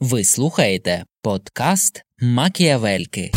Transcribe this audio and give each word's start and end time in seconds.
Ви 0.00 0.24
слухаєте 0.24 1.04
подкаст 1.22 2.02
Макіавельки. 2.22 3.32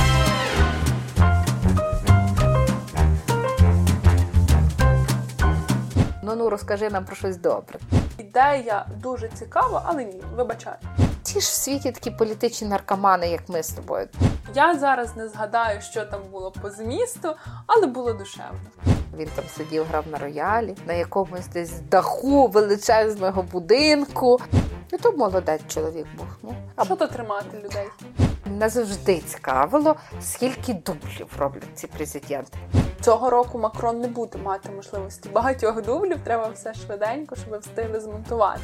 Ну 6.23 6.35
ну 6.35 6.49
розкажи 6.49 6.89
нам 6.89 7.05
про 7.05 7.15
щось 7.15 7.37
добре. 7.37 7.79
Ідея 8.17 8.85
дуже 9.03 9.27
цікава, 9.27 9.83
але 9.85 10.03
ні, 10.03 10.23
вибачаю. 10.35 10.75
Ті 11.23 11.33
ж 11.33 11.39
в 11.39 11.43
світі 11.43 11.91
такі 11.91 12.11
політичні 12.11 12.67
наркомани, 12.67 13.29
як 13.29 13.49
ми 13.49 13.63
з 13.63 13.69
тобою. 13.69 14.07
Я 14.55 14.77
зараз 14.79 15.15
не 15.17 15.27
згадаю, 15.27 15.81
що 15.81 16.05
там 16.05 16.19
було 16.31 16.51
по 16.51 16.69
змісту, 16.69 17.35
але 17.67 17.87
було 17.87 18.13
душевно. 18.13 18.59
Він 19.17 19.29
там 19.35 19.45
сидів, 19.57 19.85
грав 19.85 20.05
на 20.11 20.17
роялі, 20.17 20.75
на 20.87 20.93
якомусь 20.93 21.47
десь 21.53 21.79
даху 21.91 22.47
величезного 22.47 23.43
будинку. 23.43 24.39
І 24.93 24.97
то 24.97 25.11
молодець 25.11 25.61
чоловік 25.67 26.05
був. 26.17 26.27
Ну 26.43 26.55
А 26.75 26.85
що 26.85 26.95
то 26.95 27.07
тримати 27.07 27.57
людей? 27.63 27.87
не 28.45 28.69
завжди 28.69 29.19
цікавило, 29.19 29.95
скільки 30.21 30.73
дублів 30.73 31.27
роблять 31.39 31.67
ці 31.75 31.87
президенти. 31.87 32.57
Цього 33.01 33.29
року 33.29 33.57
Макрон 33.57 33.99
не 33.99 34.07
буде 34.07 34.37
мати 34.37 34.69
можливості 34.69 35.29
багатьох 35.29 35.85
дублів. 35.85 36.19
Треба 36.23 36.47
все 36.47 36.73
швиденько, 36.73 37.35
щоб 37.35 37.59
встигли 37.59 37.99
змонтувати. 37.99 38.61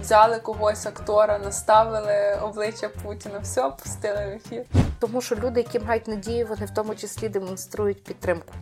Взяли 0.00 0.38
когось 0.38 0.86
актора, 0.86 1.38
наставили 1.38 2.38
обличчя 2.42 2.88
Путіна, 2.88 3.38
все, 3.38 3.70
пустили 3.82 4.26
в 4.26 4.28
ефір. 4.28 4.64
Тому 5.00 5.20
що 5.20 5.34
люди, 5.34 5.60
які 5.60 5.78
мають 5.80 6.08
надію, 6.08 6.46
вони 6.46 6.66
в 6.66 6.70
тому 6.70 6.94
числі 6.94 7.28
демонструють 7.28 8.04
підтримку. 8.04 8.52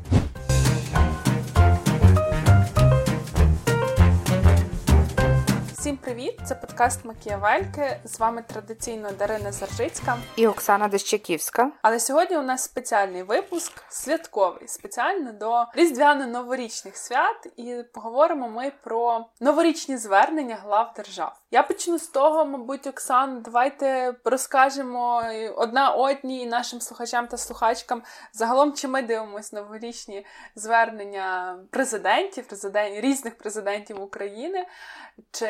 Всім 5.86 5.96
привіт! 5.96 6.40
Це 6.44 6.54
подкаст 6.54 7.04
Макіявельки. 7.04 8.00
З 8.04 8.18
вами 8.18 8.44
традиційно 8.48 9.10
Дарина 9.18 9.52
Заржицька. 9.52 10.18
І 10.36 10.46
Оксана 10.46 10.88
Дещаківська. 10.88 11.72
Але 11.82 12.00
сьогодні 12.00 12.36
у 12.38 12.42
нас 12.42 12.62
спеціальний 12.62 13.22
випуск, 13.22 13.72
святковий, 13.88 14.68
спеціально 14.68 15.32
до 15.32 15.64
різдвяно-новорічних 15.82 16.94
свят, 16.94 17.46
і 17.56 17.82
поговоримо 17.94 18.48
ми 18.48 18.72
про 18.84 19.26
новорічні 19.40 19.96
звернення 19.96 20.56
глав 20.56 20.92
держав. 20.96 21.40
Я 21.50 21.62
почну 21.62 21.98
з 21.98 22.06
того, 22.08 22.44
мабуть, 22.44 22.86
Оксан, 22.86 23.42
давайте 23.42 24.14
розкажемо 24.24 25.22
одна 25.56 25.90
одній 25.90 26.42
і 26.42 26.46
нашим 26.46 26.80
слухачам 26.80 27.26
та 27.26 27.36
слухачкам 27.36 28.02
загалом, 28.32 28.72
чи 28.72 28.88
ми 28.88 29.02
дивимося 29.02 29.56
новорічні 29.56 30.26
звернення 30.54 31.58
президентів, 31.70 32.46
президент, 32.46 33.00
різних 33.00 33.38
президентів 33.38 34.02
України, 34.02 34.66
чи 35.30 35.46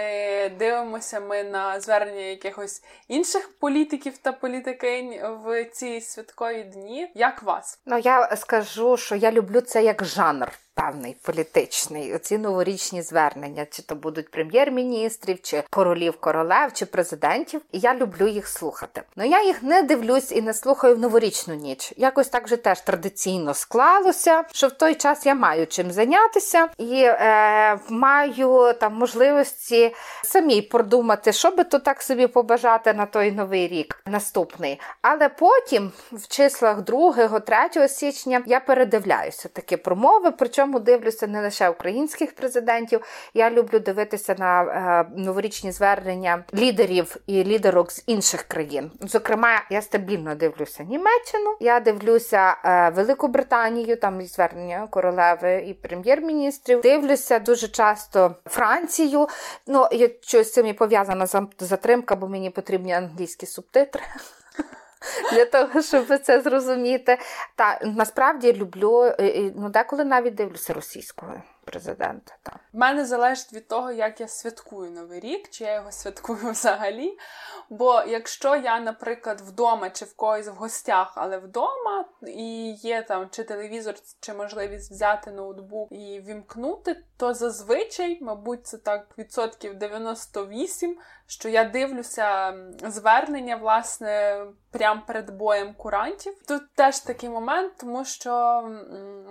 дивимося 0.58 1.20
ми 1.20 1.44
на 1.44 1.80
звернення 1.80 2.20
якихось 2.20 2.83
інших 3.08 3.58
політиків 3.58 4.19
та 4.19 4.33
політикинь 4.33 5.20
в 5.44 5.64
ці 5.64 6.00
святкові 6.00 6.62
дні. 6.62 7.12
Як 7.14 7.42
вас? 7.42 7.81
Ну 7.86 7.98
я 7.98 8.36
скажу, 8.36 8.97
що 8.97 9.14
я 9.14 9.33
люблю 9.33 9.60
це 9.60 9.84
як 9.84 10.05
жанр. 10.05 10.53
Певний 10.78 11.16
політичний, 11.22 12.14
оці 12.14 12.38
новорічні 12.38 13.02
звернення, 13.02 13.66
чи 13.70 13.82
то 13.82 13.94
будуть 13.94 14.30
прем'єр-міністрів, 14.30 15.42
чи 15.42 15.62
королів, 15.70 16.20
королев, 16.20 16.72
чи 16.72 16.86
президентів. 16.86 17.60
І 17.72 17.78
я 17.78 17.94
люблю 17.94 18.28
їх 18.28 18.48
слухати. 18.48 19.02
Ну 19.16 19.24
я 19.24 19.42
їх 19.42 19.62
не 19.62 19.82
дивлюсь 19.82 20.32
і 20.32 20.42
не 20.42 20.54
слухаю 20.54 20.97
в 20.97 20.98
новорічну 20.98 21.54
ніч. 21.54 21.92
Якось 21.97 22.28
так 22.28 22.48
же 22.48 22.56
теж 22.56 22.80
традиційно 22.80 23.54
склалося, 23.54 24.44
що 24.52 24.69
в 24.69 24.70
той 24.70 24.94
час 24.94 25.27
я 25.27 25.34
маю 25.34 25.66
чим 25.66 25.91
зайнятися 25.91 26.69
і 26.78 27.02
е, 27.02 27.78
маю 27.88 28.72
там 28.80 28.94
можливості 28.94 29.94
самій 30.24 30.62
продумати, 30.62 31.32
що 31.32 31.50
би 31.50 31.64
то 31.64 31.78
так 31.78 32.02
собі 32.02 32.27
побажати 32.27 32.94
на 32.94 33.06
той 33.06 33.32
новий 33.32 33.69
рік 33.69 34.02
наступний. 34.06 34.80
Але 35.02 35.28
потім, 35.28 35.92
в 36.12 36.28
числах 36.28 36.78
2-3 36.78 37.88
січня, 37.88 38.42
я 38.47 38.60
передивляюся 38.60 39.48
такі 39.48 39.77
промови. 39.77 40.30
Причому 40.30 40.66
дивлюся 40.72 41.27
не 41.27 41.41
лише 41.41 41.69
українських 41.69 42.34
президентів. 42.34 43.00
Я 43.34 43.50
люблю 43.50 43.78
дивитися 43.78 44.34
на 44.38 44.62
е, 44.62 45.06
новорічні 45.16 45.72
звернення 45.72 46.44
лідерів 46.54 47.16
і 47.27 47.44
лідерок 47.44 47.93
з 47.93 48.04
інших 48.06 48.43
країн. 48.43 48.91
Зокрема, 49.00 49.62
я 49.71 49.82
стабільно 49.82 50.34
дивлюся 50.34 50.82
Німеччину, 50.82 51.56
я 51.60 51.81
дивлюся 51.81 52.56
е, 52.65 52.91
Велику 52.91 53.28
Британію, 53.28 53.97
там 53.97 54.21
і 54.21 54.26
звернення 54.26 54.87
королеви 54.91 55.65
і 55.69 55.75
прем'єр-міністрів. 55.75 56.81
Дивлюся 56.81 57.38
дуже 57.38 57.69
часто 57.69 58.34
Францію. 58.47 59.28
Ну, 59.66 59.87
якщо 59.93 60.44
з 60.44 60.53
цим 60.53 60.66
і 60.66 60.72
пов'язана 60.72 61.26
затримка, 61.59 62.16
бо 62.16 62.28
мені 62.28 62.50
потрібні 62.50 62.93
англійські 62.93 63.47
субтитри. 63.47 64.03
Для 65.32 65.44
того, 65.44 65.82
щоб 65.82 66.18
це 66.18 66.40
зрозуміти. 66.40 67.18
Та 67.56 67.80
насправді 67.82 68.52
люблю, 68.52 69.12
ну 69.56 69.68
деколи 69.68 70.04
навіть 70.04 70.34
дивлюся 70.34 70.74
російською 70.74 71.42
президента. 71.66 72.34
Так. 72.42 72.60
В 72.72 72.76
мене 72.76 73.04
залежить 73.04 73.52
від 73.52 73.68
того, 73.68 73.92
як 73.92 74.20
я 74.20 74.28
святкую 74.28 74.90
Новий 74.90 75.20
рік, 75.20 75.50
чи 75.50 75.64
я 75.64 75.74
його 75.74 75.92
святкую 75.92 76.38
взагалі. 76.50 77.18
Бо 77.70 78.02
якщо 78.08 78.56
я, 78.56 78.80
наприклад, 78.80 79.40
вдома 79.40 79.90
чи 79.90 80.04
в 80.04 80.16
когось 80.16 80.48
в 80.48 80.52
гостях, 80.52 81.12
але 81.16 81.38
вдома, 81.38 82.04
і 82.26 82.72
є 82.72 83.02
там 83.02 83.28
чи 83.30 83.44
телевізор, 83.44 83.94
чи 84.20 84.32
можливість 84.32 84.90
взяти 84.90 85.30
ноутбук 85.30 85.92
і 85.92 86.20
вімкнути, 86.26 87.02
то 87.16 87.34
зазвичай, 87.34 88.18
мабуть, 88.22 88.66
це 88.66 88.78
так 88.78 89.06
відсотків 89.18 89.74
98, 89.74 90.98
що 91.26 91.48
я 91.48 91.64
дивлюся 91.64 92.54
звернення, 92.82 93.56
власне, 93.56 94.41
прямо 94.70 95.03
перед 95.06 95.31
боєм 95.31 95.75
курантів. 95.75 96.34
Тут 96.48 96.62
теж 96.75 96.98
такий 96.98 97.28
момент, 97.28 97.72
тому 97.76 98.04
що, 98.04 98.64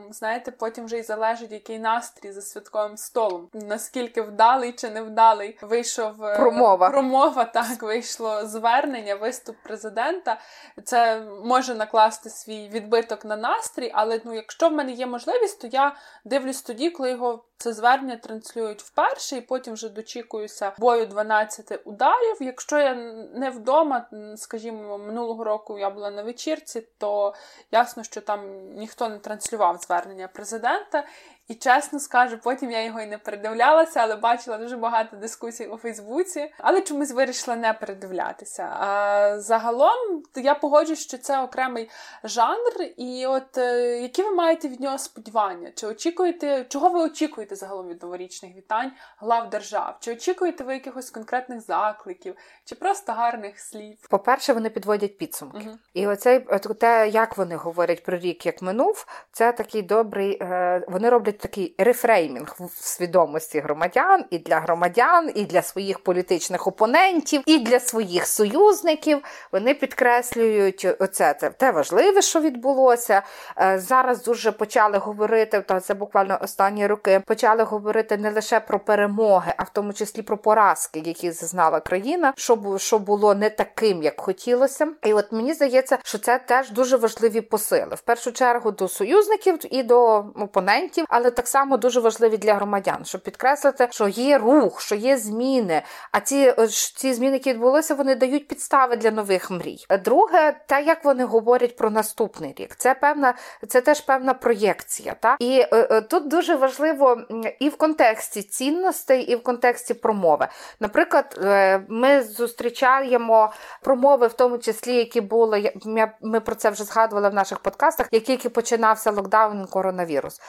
знаєте, 0.09 0.51
потім 0.51 0.85
вже 0.85 0.97
й 0.97 1.03
залежить, 1.03 1.51
який 1.51 1.79
настрій 1.79 2.31
за 2.31 2.41
святковим 2.41 2.97
столом. 2.97 3.49
Наскільки 3.53 4.21
вдалий 4.21 4.73
чи 4.73 4.89
невдалий 4.89 5.57
вийшов 5.61 6.23
е, 6.23 6.35
промова, 6.35 6.89
промова 6.89 7.45
так 7.45 7.83
вийшло 7.83 8.45
звернення, 8.45 9.15
виступ 9.15 9.55
президента. 9.63 10.39
Це 10.83 11.21
може 11.43 11.75
накласти 11.75 12.29
свій 12.29 12.69
відбиток 12.69 13.25
на 13.25 13.35
настрій, 13.35 13.91
але 13.93 14.21
ну, 14.25 14.33
якщо 14.33 14.69
в 14.69 14.71
мене 14.71 14.91
є 14.91 15.05
можливість, 15.05 15.61
то 15.61 15.67
я 15.67 15.95
дивлюсь 16.25 16.61
тоді, 16.61 16.89
коли 16.89 17.09
його 17.11 17.43
це 17.57 17.73
звернення 17.73 18.17
транслюють 18.17 18.81
вперше, 18.81 19.37
і 19.37 19.41
потім 19.41 19.73
вже 19.73 19.89
дочікуюся 19.89 20.71
бою 20.77 21.05
12 21.05 21.81
ударів. 21.85 22.37
Якщо 22.39 22.79
я 22.79 22.95
не 23.33 23.49
вдома, 23.49 24.05
скажімо, 24.35 24.97
минулого 24.97 25.43
року 25.43 25.79
я 25.79 25.89
була 25.89 26.11
на 26.11 26.23
вечірці, 26.23 26.87
то 26.97 27.33
ясно, 27.71 28.03
що 28.03 28.21
там 28.21 28.69
ніхто 28.75 29.09
не 29.09 29.17
транслював 29.17 29.77
звернення 29.77 30.27
президента. 30.27 31.03
І 31.47 31.55
чесно 31.55 31.99
скажу, 31.99 32.37
потім 32.43 32.71
я 32.71 32.83
його 32.83 33.01
і 33.01 33.05
не 33.05 33.17
передивлялася, 33.17 33.99
але 33.99 34.15
бачила 34.15 34.57
дуже 34.57 34.77
багато 34.77 35.17
дискусій 35.17 35.67
у 35.67 35.77
Фейсбуці, 35.77 36.51
але 36.57 36.81
чомусь 36.81 37.11
вирішила 37.11 37.57
не 37.57 37.73
передивлятися. 37.73 38.63
А 38.79 39.39
загалом 39.39 40.23
я 40.35 40.55
погоджуюсь, 40.55 40.99
що 40.99 41.17
це 41.17 41.41
окремий 41.41 41.89
жанр, 42.23 42.73
і 42.97 43.25
от 43.25 43.57
е, 43.57 44.01
які 44.01 44.23
ви 44.23 44.31
маєте 44.31 44.67
від 44.67 44.81
нього 44.81 44.97
сподівання? 44.97 45.71
Чи 45.75 45.87
очікуєте, 45.87 46.65
чого 46.69 46.89
ви 46.89 46.99
очікуєте 46.99 47.55
загалом 47.55 47.87
від 47.87 48.03
новорічних 48.03 48.55
вітань 48.55 48.91
глав 49.17 49.49
держав? 49.49 49.97
Чи 49.99 50.11
очікуєте 50.11 50.63
ви 50.63 50.73
якихось 50.73 51.09
конкретних 51.09 51.61
закликів, 51.61 52.35
чи 52.65 52.75
просто 52.75 53.11
гарних 53.11 53.59
слів? 53.59 53.97
По-перше, 54.09 54.53
вони 54.53 54.69
підводять 54.69 55.17
підсумки. 55.17 55.67
Угу. 55.67 55.77
І 55.93 56.07
оцей 56.07 56.47
те, 56.79 57.09
як 57.09 57.37
вони 57.37 57.55
говорять 57.55 58.03
про 58.03 58.17
рік, 58.17 58.45
як 58.45 58.61
минув, 58.61 59.05
це 59.31 59.51
такий 59.51 59.81
добрий. 59.81 60.37
Е, 60.41 60.81
вони 60.87 61.09
роблять 61.09 61.34
такий 61.39 61.75
рефреймінг 61.77 62.55
в 62.59 62.85
свідомості 62.85 63.59
громадян 63.59 64.25
і 64.29 64.39
для 64.39 64.59
громадян, 64.59 65.31
і 65.35 65.45
для 65.45 65.61
своїх 65.61 65.99
політичних 65.99 66.67
опонентів, 66.67 67.41
і 67.45 67.59
для 67.59 67.79
своїх 67.79 68.27
союзників. 68.27 69.21
Вони 69.51 69.73
підкреслюють 69.73 70.87
оце 70.99 71.33
це 71.39 71.49
те 71.49 71.71
важливе, 71.71 72.21
що 72.21 72.39
відбулося. 72.39 73.21
Е, 73.57 73.79
зараз 73.79 74.23
дуже 74.23 74.51
почали 74.51 74.97
говорити, 74.97 75.61
та 75.61 75.79
це 75.79 75.93
буквально 75.93 76.39
останні 76.41 76.87
роки, 76.87 77.21
почали 77.25 77.63
говорити 77.63 78.17
не 78.17 78.31
лише 78.31 78.59
про 78.59 78.79
перемоги, 78.79 79.53
а 79.57 79.63
в 79.63 79.69
тому 79.69 79.93
числі 79.93 80.21
про 80.21 80.37
поразки, 80.37 80.99
які 81.05 81.31
зазнала 81.31 81.79
країна, 81.79 82.33
що 82.37 82.77
що 82.77 82.99
було 82.99 83.35
не 83.35 83.49
таким, 83.49 84.03
як 84.03 84.21
хотілося. 84.21 84.87
І 85.03 85.13
от 85.13 85.31
мені 85.31 85.53
здається, 85.53 85.97
що 86.03 86.17
це 86.17 86.39
теж 86.39 86.71
дуже 86.71 86.97
важливі 86.97 87.41
посили. 87.41 87.95
В 87.95 88.01
першу 88.01 88.31
чергу 88.31 88.71
до 88.71 88.87
союзників 88.87 89.59
і 89.75 89.83
до 89.83 90.25
опонентів. 90.35 91.05
але 91.09 91.24
але 91.25 91.31
так 91.31 91.47
само 91.47 91.77
дуже 91.77 91.99
важливі 91.99 92.37
для 92.37 92.53
громадян, 92.53 93.05
щоб 93.05 93.21
підкреслити, 93.21 93.87
що 93.91 94.07
є 94.07 94.37
рух, 94.37 94.81
що 94.81 94.95
є 94.95 95.17
зміни. 95.17 95.81
А 96.11 96.19
ці 96.19 96.53
ці 96.95 97.13
зміни, 97.13 97.33
які 97.33 97.53
відбулися, 97.53 97.95
вони 97.95 98.15
дають 98.15 98.47
підстави 98.47 98.95
для 98.95 99.11
нових 99.11 99.51
мрій. 99.51 99.85
Друге, 100.03 100.55
те, 100.67 100.83
як 100.83 101.05
вони 101.05 101.25
говорять 101.25 101.75
про 101.75 101.89
наступний 101.89 102.53
рік, 102.57 102.75
це 102.75 102.93
певна, 102.93 103.33
це 103.67 103.81
теж 103.81 104.01
певна 104.01 104.33
проєкція. 104.33 105.15
Та 105.19 105.37
і 105.39 105.59
е, 105.59 105.67
е, 105.71 106.01
тут 106.01 106.27
дуже 106.27 106.55
важливо 106.55 107.21
і 107.59 107.69
в 107.69 107.77
контексті 107.77 108.41
цінностей, 108.43 109.21
і 109.21 109.35
в 109.35 109.43
контексті 109.43 109.93
промови. 109.93 110.47
Наприклад, 110.79 111.39
е, 111.43 111.81
ми 111.89 112.23
зустрічаємо 112.23 113.53
промови, 113.81 114.27
в 114.27 114.33
тому 114.33 114.57
числі, 114.57 114.95
які 114.95 115.21
були 115.21 115.73
ми 116.21 116.39
про 116.39 116.55
це 116.55 116.69
вже 116.69 116.83
згадували 116.83 117.29
в 117.29 117.33
наших 117.33 117.59
подкастах, 117.59 118.07
як 118.11 118.23
тільки 118.23 118.49
починався 118.49 119.11
локдаун 119.11 119.65
коронавірус. 119.65 120.41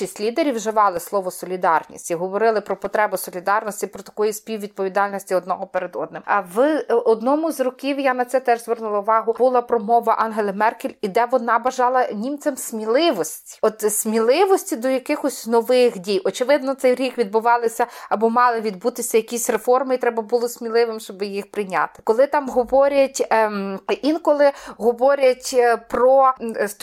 Більшість 0.00 0.20
лідерів 0.20 0.54
вживали 0.54 1.00
слово 1.00 1.30
солідарність 1.30 2.10
і 2.10 2.14
говорили 2.14 2.60
про 2.60 2.76
потребу 2.76 3.16
солідарності, 3.16 3.86
про 3.86 4.02
такої 4.02 4.32
співвідповідальності 4.32 5.34
одного 5.34 5.66
перед 5.66 5.96
одним. 5.96 6.22
А 6.24 6.40
в 6.40 6.84
одному 6.88 7.52
з 7.52 7.60
років 7.60 8.00
я 8.00 8.14
на 8.14 8.24
це 8.24 8.40
теж 8.40 8.64
звернула 8.64 8.98
увагу. 8.98 9.34
Була 9.38 9.62
промова 9.62 10.14
Ангели 10.14 10.52
Меркель, 10.52 10.90
і 11.02 11.08
де 11.08 11.24
вона 11.24 11.58
бажала 11.58 12.08
німцям 12.12 12.56
сміливості, 12.56 13.58
от 13.62 13.80
сміливості 13.80 14.76
до 14.76 14.88
якихось 14.88 15.46
нових 15.46 15.98
дій. 15.98 16.22
Очевидно, 16.24 16.74
цей 16.74 16.94
рік 16.94 17.18
відбувалися 17.18 17.86
або 18.08 18.30
мали 18.30 18.60
відбутися 18.60 19.16
якісь 19.16 19.50
реформи, 19.50 19.94
і 19.94 19.98
треба 19.98 20.22
було 20.22 20.48
сміливим, 20.48 21.00
щоб 21.00 21.22
їх 21.22 21.50
прийняти. 21.50 22.00
Коли 22.04 22.26
там 22.26 22.48
говорять 22.48 23.26
ем, 23.30 23.80
інколи 24.02 24.52
говорять 24.76 25.50
е, 25.54 25.76
про 25.76 26.34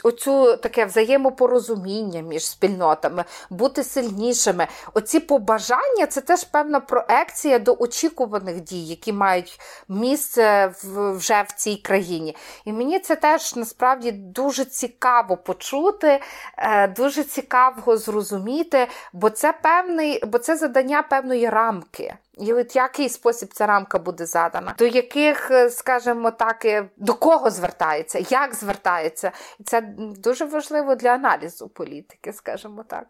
оцю 0.04 0.58
таке 0.58 0.86
взаємопорозуміння 0.86 2.22
між 2.22 2.46
спільнотами, 2.48 3.05
бути 3.50 3.84
сильнішими. 3.84 4.68
Оці 4.94 5.20
побажання 5.20 6.06
це 6.10 6.22
теж 6.22 6.44
певна 6.44 6.80
проекція 6.80 7.60
до 7.60 7.76
очікуваних 7.80 8.62
дій, 8.62 8.86
які 8.86 9.14
мають 9.14 9.60
місце 9.90 10.74
вже 10.84 11.46
в 11.48 11.52
цій 11.52 11.76
країні. 11.76 12.36
І 12.66 12.74
мені 12.74 13.00
це 13.00 13.16
теж 13.16 13.56
насправді 13.56 14.12
дуже 14.12 14.66
цікаво 14.66 15.38
почути, 15.38 16.22
е, 16.58 16.88
дуже 16.88 17.24
цікаво 17.24 17.98
зрозуміти, 17.98 18.88
бо 19.14 19.30
це 19.30 19.54
певний, 19.54 20.26
бо 20.26 20.38
це 20.38 20.56
задання 20.56 21.02
певної 21.02 21.50
рамки. 21.50 22.16
І 22.38 22.54
от 22.54 22.76
який 22.76 23.10
спосіб 23.10 23.54
ця 23.54 23.66
рамка 23.66 24.00
буде 24.00 24.26
задана, 24.26 24.76
до 24.78 24.86
яких, 24.86 25.52
е, 25.52 25.70
скажімо 25.70 26.32
так, 26.32 26.66
е, 26.66 26.90
до 26.98 27.14
кого 27.14 27.50
звертається, 27.50 28.20
як 28.30 28.56
звертається, 28.56 29.32
і 29.60 29.64
це 29.64 29.82
дуже 29.98 30.46
важливо 30.46 30.96
для 30.96 31.10
аналізу 31.10 31.70
політики, 31.70 32.34
скажімо 32.34 32.84
так. 32.84 33.06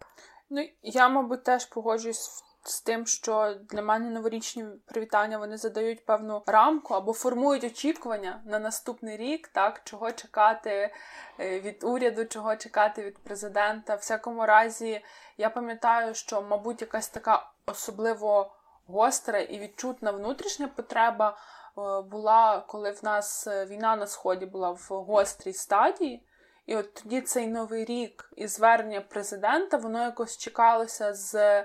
Ну 0.49 0.69
я, 0.81 1.09
мабуть, 1.09 1.43
теж 1.43 1.65
погоджуюсь 1.65 2.43
з 2.63 2.81
тим, 2.81 3.05
що 3.05 3.55
для 3.69 3.81
мене 3.81 4.09
новорічні 4.09 4.65
привітання 4.85 5.37
вони 5.37 5.57
задають 5.57 6.05
певну 6.05 6.43
рамку 6.47 6.93
або 6.93 7.13
формують 7.13 7.63
очікування 7.63 8.41
на 8.45 8.59
наступний 8.59 9.17
рік, 9.17 9.47
так 9.47 9.81
чого 9.83 10.11
чекати 10.11 10.93
е, 11.39 11.59
від 11.59 11.83
уряду, 11.83 12.25
чого 12.25 12.55
чекати 12.55 13.03
від 13.03 13.17
президента. 13.17 13.95
В 13.95 13.99
всякому 13.99 14.45
разі, 14.45 15.01
я 15.37 15.49
пам'ятаю, 15.49 16.13
що, 16.13 16.41
мабуть, 16.41 16.81
якась 16.81 17.09
така 17.09 17.49
особливо 17.65 18.51
гостра 18.87 19.39
і 19.39 19.59
відчутна 19.59 20.11
внутрішня 20.11 20.67
потреба 20.67 21.29
е, 21.29 22.01
була, 22.01 22.63
коли 22.67 22.91
в 22.91 23.03
нас 23.03 23.47
е, 23.47 23.65
війна 23.65 23.95
на 23.95 24.07
сході 24.07 24.45
була 24.45 24.71
в 24.71 24.87
гострій 24.89 25.53
стадії. 25.53 26.25
І 26.65 26.75
от 26.75 26.93
тоді 26.93 27.21
цей 27.21 27.47
новий 27.47 27.85
рік 27.85 28.31
і 28.35 28.47
звернення 28.47 29.01
президента, 29.01 29.77
воно 29.77 30.01
якось 30.01 30.37
чекалося 30.37 31.13
з, 31.13 31.63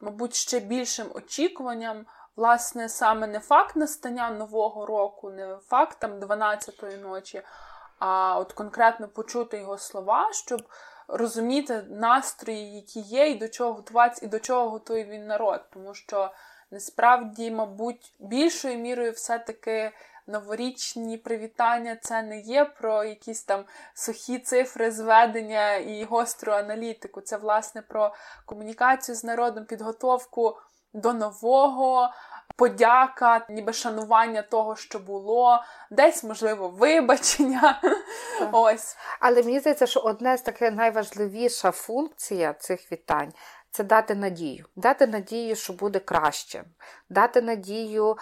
мабуть, 0.00 0.34
ще 0.34 0.60
більшим 0.60 1.06
очікуванням. 1.14 2.06
Власне, 2.36 2.88
саме 2.88 3.26
не 3.26 3.40
факт 3.40 3.76
настання 3.76 4.30
нового 4.30 4.86
року, 4.86 5.30
не 5.30 5.56
факт 5.66 5.98
там 6.00 6.20
12-ї 6.20 7.00
ночі, 7.00 7.42
а 7.98 8.38
от 8.38 8.52
конкретно 8.52 9.08
почути 9.08 9.58
його 9.58 9.78
слова, 9.78 10.32
щоб 10.32 10.62
розуміти 11.08 11.84
настрої, 11.90 12.74
які 12.74 13.00
є, 13.00 13.30
і 13.30 13.34
до 13.34 13.48
чого 13.48 13.72
готуватися, 13.72 14.26
і 14.26 14.28
до 14.28 14.38
чого 14.38 14.70
готує 14.70 15.04
він 15.04 15.26
народ. 15.26 15.60
Тому 15.72 15.94
що 15.94 16.30
Насправді, 16.72 17.50
мабуть, 17.50 18.14
більшою 18.18 18.78
мірою 18.78 19.12
все-таки 19.12 19.92
новорічні 20.26 21.18
привітання 21.18 21.96
це 21.96 22.22
не 22.22 22.40
є 22.40 22.64
про 22.64 23.04
якісь 23.04 23.42
там 23.42 23.64
сухі 23.94 24.38
цифри 24.38 24.90
зведення 24.90 25.74
і 25.74 26.04
гостру 26.04 26.52
аналітику. 26.52 27.20
Це, 27.20 27.36
власне, 27.36 27.82
про 27.82 28.14
комунікацію 28.46 29.16
з 29.16 29.24
народом, 29.24 29.64
підготовку 29.64 30.58
до 30.92 31.12
нового. 31.12 32.08
Подяка, 32.56 33.46
ніби 33.48 33.72
шанування 33.72 34.42
того, 34.42 34.76
що 34.76 34.98
було, 34.98 35.62
десь, 35.90 36.24
можливо, 36.24 36.68
вибачення. 36.68 37.80
Ось. 38.52 38.96
Але 39.20 39.42
мені 39.42 39.60
здається, 39.60 39.86
що 39.86 40.00
одна 40.00 40.36
з 40.36 40.42
таких 40.42 40.72
найважливіша 40.72 41.70
функція 41.70 42.52
цих 42.52 42.92
вітань 42.92 43.32
це 43.72 43.84
дати 43.84 44.14
надію, 44.14 44.66
дати 44.76 45.06
надію, 45.06 45.56
що 45.56 45.72
буде 45.72 45.98
краще, 45.98 46.64
дати 47.08 47.42
надію 47.42 48.16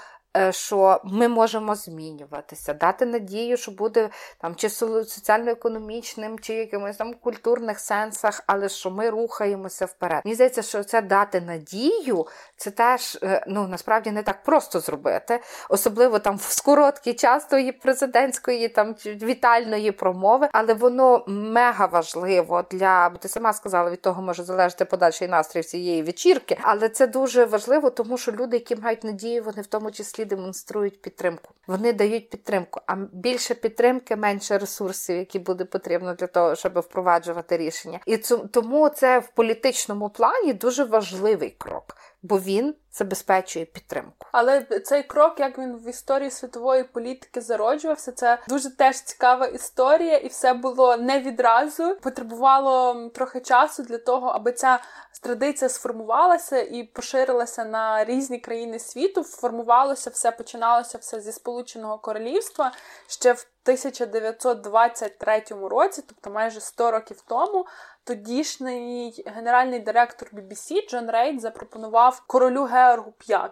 що 0.51 1.01
ми 1.05 1.29
можемо 1.29 1.75
змінюватися, 1.75 2.75
дати 2.75 3.07
надію, 3.07 3.57
що 3.57 3.73
буде 3.73 4.11
там 4.39 4.55
чи 4.55 4.71
соціально-економічним, 4.71 6.39
чи 6.39 6.55
якимось 6.55 6.97
там 6.97 7.15
культурних 7.15 7.81
сенсах, 7.81 8.43
але 8.47 8.69
що 8.69 8.91
ми 8.91 9.11
рухаємося 9.11 9.87
вперед. 9.87 10.23
Мені 10.25 10.35
здається, 10.35 10.63
що 10.63 10.85
це 10.85 11.03
дати 11.03 11.41
надію, 11.41 12.27
це 12.57 12.71
теж 12.71 13.19
е, 13.23 13.45
ну 13.49 13.69
насправді 13.69 14.11
не 14.11 14.23
так 14.23 14.43
просто 14.43 14.81
зробити, 14.81 15.41
особливо 15.69 16.19
там 16.19 16.37
в 16.37 16.63
короткий 16.65 17.15
час 17.15 17.45
тої 17.45 17.73
президентської 17.73 18.69
там 18.69 18.95
вітальної 19.07 19.93
промови, 19.93 20.49
але 20.53 20.75
воно 20.75 21.25
мега 21.27 21.87
важливо 21.87 22.65
для 22.71 23.09
бо 23.09 23.19
ти 23.19 23.29
сама 23.29 23.53
сказала, 23.53 23.91
від 23.91 24.03
того 24.03 24.23
може 24.23 24.45
залежати 24.45 24.85
подальший 24.85 25.29
настрій 25.29 25.61
всієї 25.61 26.03
вечірки, 26.03 26.59
але 26.63 26.89
це 26.89 27.07
дуже 27.07 27.45
важливо, 27.45 27.91
тому 27.91 28.19
що 28.19 28.33
люди, 28.33 28.57
які 28.57 28.77
мають 28.77 29.05
надію, 29.05 29.43
вони 29.43 29.63
в 29.63 29.67
тому 29.67 29.91
числі 29.91 30.20
числі 30.21 30.25
демонструють 30.25 31.03
підтримку. 31.03 31.55
Вони 31.67 31.93
дають 31.93 32.31
підтримку, 32.31 32.81
а 32.87 32.97
більше 33.13 33.55
підтримки, 33.55 34.17
менше 34.17 34.59
ресурсів, 34.59 35.17
які 35.17 35.39
буде 35.39 35.65
потрібно 35.65 36.15
для 36.15 36.27
того, 36.27 36.55
щоб 36.55 36.79
впроваджувати 36.79 37.57
рішення. 37.57 38.01
І 38.07 38.17
тому 38.53 38.89
це 38.89 39.19
в 39.19 39.29
політичному 39.29 40.11
плані 40.11 40.53
дуже 40.53 40.85
важливий 40.85 41.51
крок, 41.59 41.97
бо 42.23 42.39
він 42.39 42.75
забезпечує 42.93 43.65
підтримку. 43.65 44.27
Але 44.33 44.61
цей 44.61 45.03
крок, 45.03 45.41
як 45.41 45.59
він 45.59 45.77
в 45.77 45.89
історії 45.89 46.31
світової 46.31 46.85
політики 46.85 47.41
зароджувався, 47.41 48.13
це 48.13 48.39
дуже 48.49 48.77
теж 48.77 49.01
цікава 49.01 49.47
історія, 49.47 50.17
і 50.17 50.29
все 50.29 50.55
було 50.55 50.97
не 50.97 51.21
відразу. 51.21 51.97
Потребувало 52.03 53.09
трохи 53.09 53.41
часу 53.41 53.83
для 53.83 53.99
того, 53.99 54.29
аби 54.29 54.53
ця 54.53 54.81
традиція 55.23 55.69
сформувалася 55.69 56.61
і 56.61 56.83
поширилася 56.83 57.65
на 57.65 58.05
різні 58.05 58.39
країни 58.39 58.79
світу. 58.79 59.23
Формувалося 59.23 60.11
все, 60.11 60.31
починалося 60.31 60.99
все 60.99 61.21
зі 61.21 61.33
Сполученого 61.33 61.99
Королівства 61.99 62.73
ще 63.07 63.33
в 63.33 63.47
1923 63.65 65.43
році, 65.51 66.03
тобто 66.09 66.31
майже 66.31 66.61
100 66.61 66.91
років 66.91 67.23
тому, 67.29 67.67
тодішній 68.11 69.25
генеральний 69.27 69.81
директор 69.81 70.31
BBC 70.33 70.91
Джон 70.91 71.11
Рейд 71.11 71.41
запропонував 71.41 72.23
королю 72.27 72.65
Георгу 72.65 73.13
V 73.29 73.51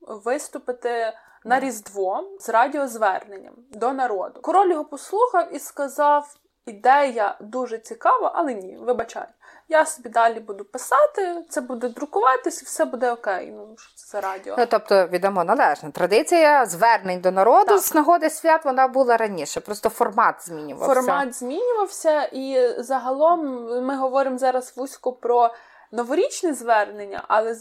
виступити 0.00 1.12
на 1.44 1.60
Різдво 1.60 2.36
з 2.40 2.48
радіозверненням 2.48 3.54
до 3.70 3.92
народу. 3.92 4.40
Король 4.40 4.70
його 4.70 4.84
послухав 4.84 5.54
і 5.54 5.58
сказав: 5.58 6.36
ідея 6.66 7.38
дуже 7.40 7.78
цікава, 7.78 8.32
але 8.34 8.54
ні, 8.54 8.76
вибачай. 8.76 9.26
Я 9.70 9.86
собі 9.86 10.08
далі 10.08 10.40
буду 10.40 10.64
писати, 10.64 11.44
це 11.48 11.60
буде 11.60 11.88
друкуватись, 11.88 12.62
і 12.62 12.64
все 12.64 12.84
буде 12.84 13.12
окей. 13.12 13.52
Ну 13.56 13.74
що 13.78 13.94
це 13.94 14.06
за 14.08 14.20
радіо. 14.20 14.54
Ну 14.58 14.66
тобто 14.66 15.06
відомо 15.06 15.44
належно. 15.44 15.90
Традиція 15.90 16.66
звернень 16.66 17.20
до 17.20 17.30
народу 17.30 17.66
так. 17.66 17.80
з 17.80 17.94
нагоди 17.94 18.30
свят 18.30 18.64
вона 18.64 18.88
була 18.88 19.16
раніше. 19.16 19.60
Просто 19.60 19.88
формат 19.88 20.46
змінювався. 20.46 20.94
Формат 20.94 21.34
змінювався, 21.34 22.22
і 22.22 22.74
загалом 22.78 23.64
ми 23.86 23.96
говоримо 23.96 24.38
зараз 24.38 24.72
вузько 24.76 25.12
про 25.12 25.50
новорічне 25.92 26.54
звернення, 26.54 27.24
але 27.28 27.56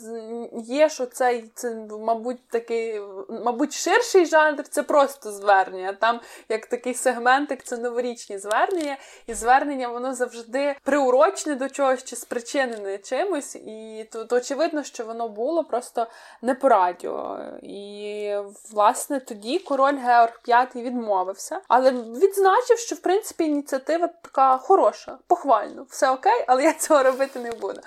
є, 0.54 0.90
що 0.90 1.06
це, 1.06 1.44
це 1.56 1.76
мабуть, 2.00 2.48
такий, 2.48 3.02
мабуть, 3.46 3.74
ширший 3.74 4.26
жанр 4.26 4.64
це 4.64 4.84
просто 4.84 5.32
звернення. 5.32 5.94
Там 5.94 6.20
як 6.50 6.66
такий 6.66 6.94
сегментик, 6.94 7.64
це 7.64 7.78
новорічні 7.78 8.38
звернення, 8.38 8.98
і 9.28 9.34
звернення 9.34 9.88
воно 9.88 10.14
завжди 10.16 10.76
приурочне 10.84 11.56
до 11.56 11.70
чогось 11.70 12.04
чи 12.04 12.16
спричинене 12.16 12.98
чимось. 12.98 13.56
І 13.56 14.10
то, 14.12 14.26
то 14.26 14.36
очевидно, 14.36 14.84
що 14.84 15.06
воно 15.06 15.30
було 15.30 15.64
просто 15.64 16.08
не 16.42 16.56
по 16.56 16.70
радіо. 16.70 17.40
І, 17.62 18.36
власне, 18.72 19.20
тоді 19.20 19.60
король 19.60 19.98
Георг 19.98 20.42
V 20.48 20.82
відмовився, 20.82 21.62
але 21.68 21.92
відзначив, 21.92 22.78
що 22.78 22.96
в 22.96 23.00
принципі 23.00 23.44
ініціатива 23.44 24.10
така 24.22 24.58
хороша, 24.58 25.18
похвально, 25.28 25.86
все 25.90 26.12
окей, 26.12 26.46
але 26.48 26.64
я 26.64 26.74
цього 26.74 27.04
робити 27.04 27.40
не 27.40 27.52
буду. 27.52 27.82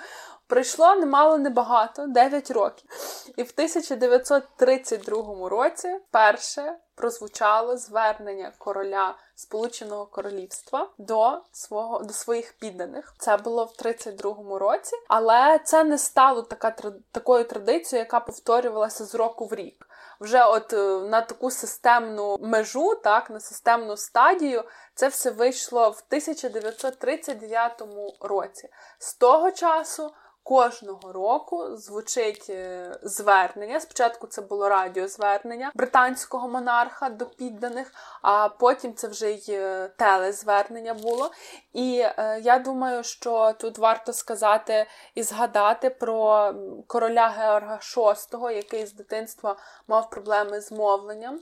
Пройшло 0.51 0.95
немало 0.95 1.37
небагато, 1.37 2.07
9 2.07 2.51
років. 2.51 2.89
І 3.37 3.43
в 3.43 3.51
1932 3.55 5.49
році 5.49 5.99
перше 6.11 6.75
прозвучало 6.95 7.77
звернення 7.77 8.51
короля 8.57 9.15
Сполученого 9.35 10.05
Королівства 10.05 10.89
до 10.97 11.41
свого 11.51 12.03
до 12.03 12.13
своїх 12.13 12.53
підданих. 12.53 13.13
Це 13.17 13.37
було 13.37 13.65
в 13.65 13.85
32-му 13.85 14.59
році, 14.59 14.95
але 15.07 15.59
це 15.63 15.83
не 15.83 15.97
стало 15.97 16.41
така 16.41 16.75
такою 17.11 17.43
традицією, 17.43 18.05
яка 18.05 18.19
повторювалася 18.19 19.05
з 19.05 19.15
року 19.15 19.45
в 19.45 19.53
рік. 19.53 19.87
Вже 20.19 20.45
от 20.45 20.73
е, 20.73 20.99
на 20.99 21.21
таку 21.21 21.51
системну 21.51 22.37
межу, 22.41 22.95
так 22.95 23.29
на 23.29 23.39
системну 23.39 23.97
стадію, 23.97 24.63
це 24.95 25.07
все 25.07 25.31
вийшло 25.31 25.81
в 25.89 26.03
1939 26.09 27.81
році. 28.21 28.69
З 28.99 29.13
того 29.13 29.51
часу 29.51 30.11
Кожного 30.43 31.11
року 31.11 31.77
звучить 31.77 32.45
е, 32.49 32.91
звернення. 33.03 33.79
Спочатку 33.79 34.27
це 34.27 34.41
було 34.41 34.69
радіозвернення 34.69 35.71
британського 35.75 36.49
монарха 36.49 37.09
до 37.09 37.25
підданих, 37.25 37.93
а 38.21 38.49
потім 38.49 38.93
це 38.93 39.07
вже 39.07 39.31
й 39.31 39.45
е, 39.49 39.89
телезвернення 39.97 40.93
було. 40.93 41.31
І 41.73 41.99
е, 41.99 42.39
я 42.43 42.59
думаю, 42.59 43.03
що 43.03 43.53
тут 43.59 43.77
варто 43.77 44.13
сказати 44.13 44.85
і 45.15 45.23
згадати 45.23 45.89
про 45.89 46.53
короля 46.87 47.27
Георга 47.27 47.79
VI, 47.81 48.51
який 48.51 48.85
з 48.85 48.93
дитинства 48.93 49.55
мав 49.87 50.09
проблеми 50.09 50.61
з 50.61 50.71
мовленням. 50.71 51.39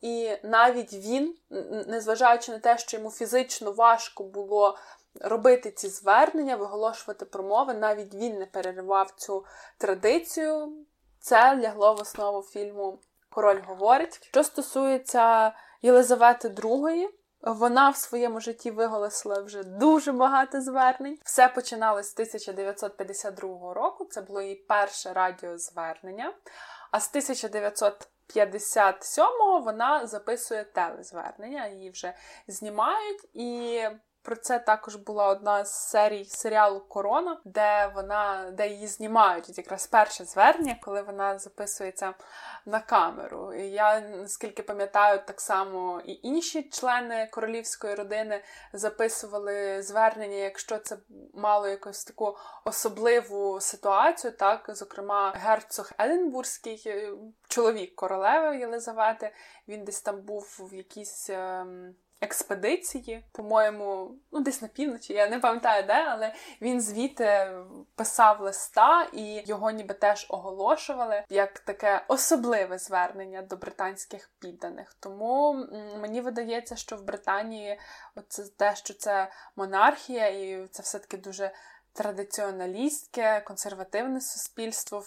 І 0.00 0.30
навіть 0.42 0.92
він, 0.92 1.34
незважаючи 1.86 2.52
на 2.52 2.58
те, 2.58 2.78
що 2.78 2.96
йому 2.96 3.10
фізично 3.10 3.72
важко 3.72 4.24
було 4.24 4.78
робити 5.20 5.70
ці 5.70 5.88
звернення, 5.88 6.56
виголошувати 6.56 7.24
промови. 7.24 7.74
Навіть 7.74 8.14
він 8.14 8.38
не 8.38 8.46
переривав 8.46 9.10
цю 9.10 9.44
традицію. 9.78 10.72
Це 11.20 11.56
лягло 11.56 11.94
в 11.94 12.00
основу 12.00 12.42
фільму 12.42 12.98
Король 13.30 13.60
говорить. 13.66 14.20
Що 14.22 14.44
стосується 14.44 15.52
Єлизавети 15.82 16.48
II, 16.48 17.08
вона 17.40 17.90
в 17.90 17.96
своєму 17.96 18.40
житті 18.40 18.70
виголосила 18.70 19.42
вже 19.42 19.62
дуже 19.62 20.12
багато 20.12 20.60
звернень. 20.60 21.18
Все 21.24 21.48
починалось 21.48 22.10
з 22.10 22.12
1952 22.12 23.74
року. 23.74 24.04
Це 24.04 24.20
було 24.20 24.40
її 24.40 24.54
перше 24.54 25.12
радіозвернення. 25.12 26.34
А 26.90 27.00
з 27.00 27.14
1957-го 27.14 29.60
вона 29.60 30.06
записує 30.06 30.64
телезвернення, 30.64 31.66
її 31.66 31.90
вже 31.90 32.14
знімають 32.48 33.28
і 33.34 33.82
про 34.28 34.36
це 34.36 34.58
також 34.58 34.96
була 34.96 35.26
одна 35.26 35.64
з 35.64 35.88
серій 35.88 36.24
серіалу 36.24 36.80
Корона, 36.80 37.40
де 37.44 37.92
вона 37.94 38.50
де 38.50 38.68
її 38.68 38.86
знімають. 38.86 39.58
Якраз 39.58 39.86
перше 39.86 40.24
звернення, 40.24 40.76
коли 40.82 41.02
вона 41.02 41.38
записується 41.38 42.14
на 42.66 42.80
камеру. 42.80 43.54
І 43.54 43.70
Я 43.70 44.00
наскільки 44.00 44.62
пам'ятаю, 44.62 45.20
так 45.26 45.40
само 45.40 46.02
і 46.04 46.20
інші 46.22 46.62
члени 46.62 47.28
королівської 47.32 47.94
родини 47.94 48.42
записували 48.72 49.82
звернення, 49.82 50.36
якщо 50.36 50.78
це 50.78 50.96
мало 51.34 51.68
якусь 51.68 52.04
таку 52.04 52.36
особливу 52.64 53.60
ситуацію, 53.60 54.32
так 54.32 54.64
зокрема, 54.68 55.32
герцог 55.36 55.90
Единбурзький, 55.98 57.12
чоловік 57.48 57.94
королеви 57.94 58.58
Єлизавети, 58.58 59.30
він 59.68 59.84
десь 59.84 60.02
там 60.02 60.20
був 60.20 60.58
в 60.60 60.74
якійсь. 60.74 61.30
Ем, 61.30 61.94
експедиції, 62.20 63.24
по-моєму, 63.32 64.10
ну 64.32 64.40
десь 64.40 64.62
на 64.62 64.68
півночі, 64.68 65.12
я 65.12 65.28
не 65.28 65.38
пам'ятаю 65.38 65.84
де, 65.86 66.04
але 66.08 66.34
він 66.60 66.80
звідти 66.80 67.50
писав 67.94 68.40
листа 68.40 69.08
і 69.12 69.42
його 69.46 69.70
ніби 69.70 69.94
теж 69.94 70.26
оголошували 70.28 71.24
як 71.28 71.58
таке 71.58 72.04
особливе 72.08 72.78
звернення 72.78 73.42
до 73.42 73.56
британських 73.56 74.30
підданих. 74.38 74.96
Тому 75.00 75.66
мені 76.00 76.20
видається, 76.20 76.76
що 76.76 76.96
в 76.96 77.02
Британії 77.02 77.78
це 78.28 78.44
те, 78.56 78.76
що 78.76 78.94
це 78.94 79.30
монархія, 79.56 80.26
і 80.28 80.66
це 80.66 80.82
все 80.82 80.98
таки 80.98 81.16
дуже 81.16 81.50
традиціоналістське, 81.98 83.40
консервативне 83.40 84.20
суспільство 84.20 84.98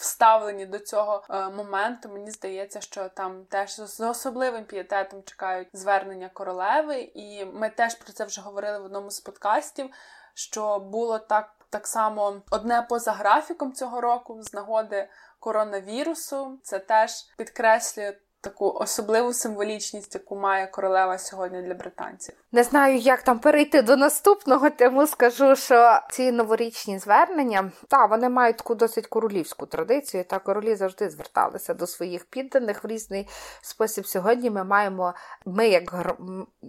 вставлені 0.00 0.66
до 0.66 0.78
цього 0.78 1.24
е, 1.30 1.48
моменту. 1.48 2.08
Мені 2.08 2.30
здається, 2.30 2.80
що 2.80 3.08
там 3.08 3.44
теж 3.44 3.76
з 3.76 4.00
особливим 4.00 4.64
пієтетом 4.64 5.22
чекають 5.22 5.68
звернення 5.72 6.28
королеви, 6.28 7.00
і 7.14 7.44
ми 7.44 7.70
теж 7.70 7.94
про 7.94 8.12
це 8.12 8.24
вже 8.24 8.40
говорили 8.40 8.78
в 8.78 8.84
одному 8.84 9.10
з 9.10 9.20
подкастів. 9.20 9.90
Що 10.34 10.78
було 10.78 11.18
так 11.18 11.54
так 11.70 11.86
само 11.86 12.42
одне 12.50 12.82
поза 12.82 13.12
графіком 13.12 13.72
цього 13.72 14.00
року 14.00 14.42
з 14.42 14.54
нагоди 14.54 15.08
коронавірусу, 15.38 16.58
це 16.62 16.78
теж 16.78 17.10
підкреслює 17.36 18.16
таку 18.40 18.72
особливу 18.72 19.32
символічність, 19.32 20.14
яку 20.14 20.36
має 20.36 20.66
королева 20.66 21.18
сьогодні 21.18 21.62
для 21.62 21.74
британців. 21.74 22.34
Не 22.52 22.62
знаю, 22.62 22.96
як 22.96 23.22
там 23.22 23.38
перейти 23.38 23.82
до 23.82 23.96
наступного, 23.96 24.70
тому 24.70 25.06
скажу, 25.06 25.56
що 25.56 26.00
ці 26.10 26.32
новорічні 26.32 26.98
звернення, 26.98 27.72
та 27.88 28.06
вони 28.06 28.28
мають 28.28 28.56
таку 28.56 28.74
досить 28.74 29.06
королівську 29.06 29.66
традицію. 29.66 30.24
Та 30.24 30.38
королі 30.38 30.74
завжди 30.74 31.10
зверталися 31.10 31.74
до 31.74 31.86
своїх 31.86 32.24
підданих 32.24 32.84
в 32.84 32.86
різний 32.86 33.28
спосіб. 33.62 34.06
Сьогодні 34.06 34.50
ми 34.50 34.64
маємо, 34.64 35.14
ми, 35.46 35.68
як 35.68 36.06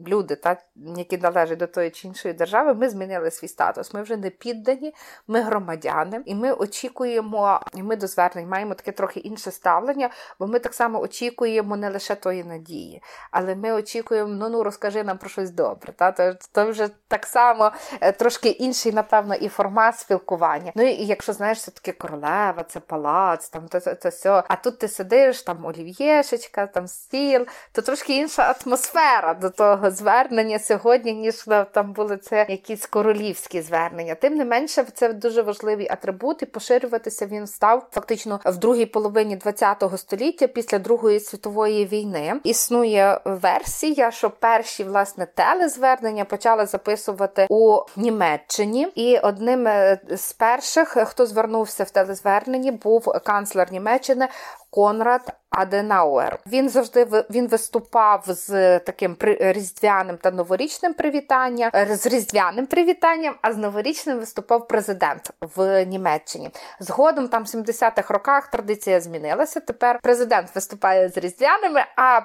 люди, 0.07 0.35
та 0.35 0.57
які 0.75 1.17
належать 1.17 1.59
до 1.59 1.67
тої 1.67 1.91
чи 1.91 2.07
іншої 2.07 2.33
держави, 2.33 2.73
ми 2.73 2.89
змінили 2.89 3.31
свій 3.31 3.47
статус. 3.47 3.93
Ми 3.93 4.01
вже 4.01 4.17
не 4.17 4.29
піддані, 4.29 4.93
ми 5.27 5.41
громадяни, 5.41 6.21
і 6.25 6.35
ми 6.35 6.53
очікуємо, 6.53 7.59
і 7.73 7.83
ми 7.83 7.95
до 7.95 8.07
звернень 8.07 8.47
маємо 8.47 8.73
таке 8.73 8.91
трохи 8.91 9.19
інше 9.19 9.51
ставлення, 9.51 10.09
бо 10.39 10.47
ми 10.47 10.59
так 10.59 10.73
само 10.73 11.01
очікуємо 11.01 11.58
не 11.63 11.89
лише 11.89 12.15
тої 12.15 12.43
надії, 12.43 13.01
але 13.31 13.55
ми 13.55 13.71
очікуємо, 13.71 14.29
ну 14.29 14.49
ну 14.49 14.63
розкажи 14.63 15.03
нам 15.03 15.17
про 15.17 15.29
щось 15.29 15.51
добре. 15.51 15.93
Та? 15.93 16.11
То, 16.11 16.35
то 16.51 16.65
вже 16.69 16.89
так 17.07 17.25
само 17.25 17.71
е, 18.01 18.11
трошки 18.11 18.49
інший, 18.49 18.91
напевно, 18.91 19.35
і 19.35 19.47
формат 19.47 19.99
спілкування. 19.99 20.71
Ну 20.75 20.83
і 20.83 21.05
якщо 21.05 21.33
знаєш, 21.33 21.57
все 21.57 21.71
таки 21.71 21.91
королева, 21.91 22.65
це 22.67 22.79
палац, 22.79 23.49
там 23.49 23.67
то, 23.67 23.79
то, 23.79 24.09
все. 24.09 24.43
А 24.47 24.55
тут 24.55 24.79
ти 24.79 24.87
сидиш, 24.87 25.41
там 25.41 25.65
олів'єшечка, 25.65 26.67
там 26.67 26.87
стіл, 26.87 27.45
то 27.71 27.81
трошки 27.81 28.17
інша 28.17 28.55
атмосфера 28.65 29.33
до 29.33 29.49
того 29.49 29.91
звернення 29.91 30.59
сьогодні, 30.59 31.13
ніж 31.13 31.45
там 31.73 31.93
були 31.93 32.17
це 32.17 32.45
якісь 32.49 32.85
королівські 32.85 33.61
звернення. 33.61 34.15
Тим 34.15 34.33
не 34.33 34.45
менше, 34.45 34.85
це 34.93 35.13
дуже 35.13 35.41
важливий 35.41 35.87
атрибут, 35.89 36.41
і 36.41 36.45
поширюватися 36.45 37.25
він 37.25 37.47
став 37.47 37.87
фактично 37.91 38.39
в 38.45 38.57
другій 38.57 38.85
половині 38.85 39.39
ХХ 39.39 39.97
століття 39.97 40.47
після 40.47 40.79
Другої 40.79 41.19
світової 41.19 41.48
війни. 41.85 42.33
Існує 42.43 43.21
версія, 43.25 44.11
що 44.11 44.29
перші 44.29 44.83
власне 44.83 45.25
телезвернення 45.25 46.25
почали 46.25 46.65
записувати 46.65 47.47
у 47.49 47.79
Німеччині, 47.95 48.87
і 48.95 49.17
одним 49.17 49.67
е, 49.67 49.99
з 50.09 50.33
перших, 50.33 50.97
хто 51.05 51.25
звернувся 51.25 51.83
в 51.83 51.89
телезверненні, 51.89 52.71
був 52.71 53.13
канцлер 53.23 53.71
Німеччини 53.71 54.27
Конрад 54.69 55.33
Аденауер. 55.49 56.39
Він 56.47 56.69
завжди 56.69 57.07
він 57.29 57.47
виступав 57.47 58.23
з 58.27 58.79
таким 58.79 59.15
різдвяним 59.39 60.17
та 60.17 60.31
новорічним 60.31 60.93
привітанням, 60.93 61.71
е, 61.75 61.95
з 61.95 62.05
різдвяним 62.05 62.65
привітанням, 62.65 63.35
а 63.41 63.53
з 63.53 63.57
новорічним 63.57 64.19
виступав 64.19 64.67
президент 64.67 65.31
в 65.55 65.85
Німеччині. 65.85 66.49
Згодом, 66.79 67.27
там 67.27 67.43
в 67.43 67.47
70-х 67.47 68.13
роках, 68.13 68.47
традиція 68.47 69.01
змінилася. 69.01 69.59
Тепер 69.59 69.99
президент 70.03 70.55
виступає 70.55 71.09
з 71.09 71.17
різдвяними, 71.17 71.81
а 71.95 72.21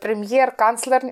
прем'єр-канцлер 0.00 1.02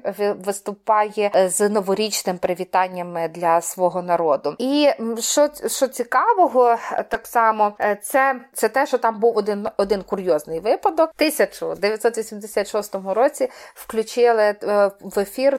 виступає 0.44 1.48
з 1.48 1.68
новорічним 1.68 2.38
привітанням 2.38 3.16
для 3.30 3.60
свого 3.60 4.02
народу. 4.02 4.54
І 4.58 4.90
що 5.20 5.48
що 5.66 5.88
цікавого, 5.88 6.76
так 7.08 7.26
само 7.26 7.72
е, 7.80 7.98
це 8.02 8.40
це 8.52 8.68
те, 8.68 8.86
що 8.86 8.98
там 8.98 9.20
був 9.20 9.36
один 9.36 9.68
один 9.76 10.02
курйозний 10.02 10.60
випадок. 10.60 10.71
1986 10.76 12.94
році 13.04 13.48
включили 13.74 14.42
е, 14.42 14.90
в 15.00 15.18
ефір 15.18 15.58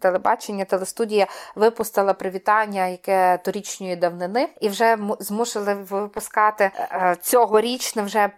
телебачення, 0.00 0.64
телестудія 0.64 1.26
випустила 1.54 2.14
привітання, 2.14 2.86
яке 2.86 3.38
торічньої 3.44 3.96
давнини, 3.96 4.48
і 4.60 4.68
вже 4.68 4.98
змусили 5.18 5.74
випускати 5.74 6.70
е, 6.76 7.16
цьогорічне, 7.22 8.02
вже 8.02 8.30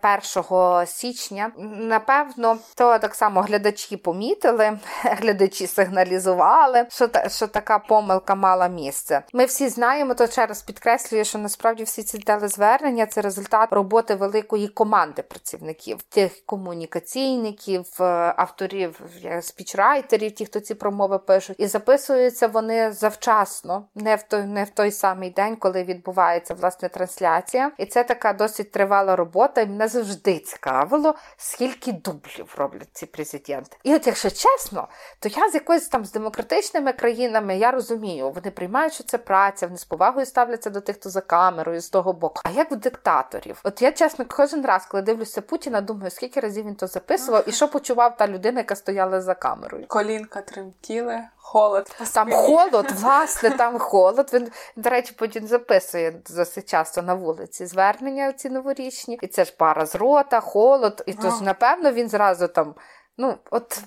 1 0.43 0.87
січня. 0.87 1.52
Напевно, 1.76 2.59
то 2.75 2.99
так 2.99 3.14
само 3.14 3.40
глядачі 3.40 3.97
помітили, 3.97 4.78
глядачі 5.04 5.66
сигналізували, 5.66 6.87
що 6.90 7.09
та, 7.09 7.28
що 7.28 7.47
така 7.47 7.78
помилка 7.78 8.35
мала 8.35 8.69
місце. 8.69 9.23
Ми 9.33 9.45
всі 9.45 9.69
знаємо, 9.69 10.14
то 10.14 10.28
через 10.28 10.62
підкреслює, 10.62 11.25
що 11.25 11.38
насправді 11.38 11.85
всі 11.85 12.02
ці 12.02 12.19
телезвернення 12.19 13.07
це 13.07 13.21
результат 13.21 13.73
роботи 13.73 14.14
великої 14.14 14.69
команди 14.69 15.23
працівників 15.23 15.63
працівників, 15.64 16.02
тих 16.02 16.47
комунікаційників, 16.47 17.87
е, 18.00 18.04
авторів, 18.37 19.00
спічрайтерів, 19.40 20.33
ті, 20.33 20.47
хто 20.47 20.61
ці 20.61 20.75
промови 20.75 21.18
пишуть, 21.18 21.56
і 21.59 21.66
записуються 21.66 22.47
вони 22.47 22.92
завчасно, 22.92 23.88
не 23.94 24.16
в 24.16 24.23
той, 24.23 24.44
не 24.44 24.64
в 24.64 24.71
той 24.71 24.90
самий 24.90 25.30
день, 25.30 25.56
коли 25.56 25.85
відбувається 25.85 26.54
власне 26.54 26.88
трансляція. 26.88 27.73
І 27.78 27.87
це 27.87 28.04
така 28.04 28.33
досить 28.33 28.73
тривала 28.73 29.16
робота. 29.16 29.61
І 29.61 29.66
мене 29.66 29.88
завжди 29.88 30.38
цікавило, 30.38 31.14
скільки 31.37 31.92
дублів 31.92 32.54
роблять 32.56 32.88
ці 32.92 33.06
президенти. 33.06 33.76
І 33.83 33.94
от, 33.94 34.06
якщо 34.06 34.30
чесно, 34.30 34.88
то 35.21 35.28
я 35.28 35.50
з 35.50 35.54
якоюсь 35.54 35.88
там 35.88 36.04
з 36.04 36.12
демократичними 36.12 36.92
країнами 36.92 37.56
я 37.56 37.71
розумію, 37.71 38.30
вони 38.30 38.50
приймають, 38.50 38.92
що 38.92 39.04
це 39.04 39.18
праця, 39.18 39.66
вони 39.66 39.78
з 39.78 39.85
повагою 39.85 40.26
ставляться 40.26 40.71
до 40.71 40.80
тих, 40.80 40.97
хто 40.97 41.11
за 41.11 41.21
камерою 41.21 41.80
з 41.80 41.90
того 41.90 42.12
боку. 42.12 42.40
А 42.44 42.50
як 42.50 42.73
у 42.73 42.76
диктаторів? 42.76 43.61
От 43.64 43.83
я 43.83 43.92
чесно 43.92 44.25
кожен 44.28 44.66
раз, 44.66 44.87
коли 44.87 45.02
дивлюся 45.02 45.40
Путіна, 45.54 45.80
думаю, 45.80 46.11
скільки 46.11 46.40
разів 46.40 46.66
він 46.66 46.75
то 46.75 46.87
записував, 46.87 47.49
і 47.49 47.52
що 47.52 47.68
почував 47.68 48.16
та 48.16 48.28
людина, 48.28 48.61
яка 48.61 48.76
стояла 48.76 49.20
за 49.20 49.34
камерою. 49.34 49.87
Колінка 49.88 50.40
тремтіли, 50.40 51.20
холод. 51.37 51.96
Там 52.14 52.32
холод, 52.32 52.92
власне, 52.94 53.50
там 53.50 53.78
холод. 53.78 54.30
Він, 54.32 54.50
до 54.76 54.90
речі, 54.90 55.14
потім 55.18 55.46
записує 55.46 56.23
досить 56.30 56.68
часто 56.68 57.02
на 57.02 57.14
вулиці 57.14 57.66
звернення 57.66 58.32
ці 58.32 58.50
новорічні, 58.50 59.18
і 59.23 59.26
це 59.26 59.44
ж 59.44 59.54
пара 59.58 59.87
з 59.87 59.94
рота, 59.94 60.40
холод, 60.40 61.02
і 61.06 61.12
то 61.12 61.30
ж, 61.30 61.44
напевно, 61.44 61.92
він 61.92 62.08
зразу 62.08 62.49
там. 62.49 62.75
Ну, 63.18 63.34
от 63.50 63.80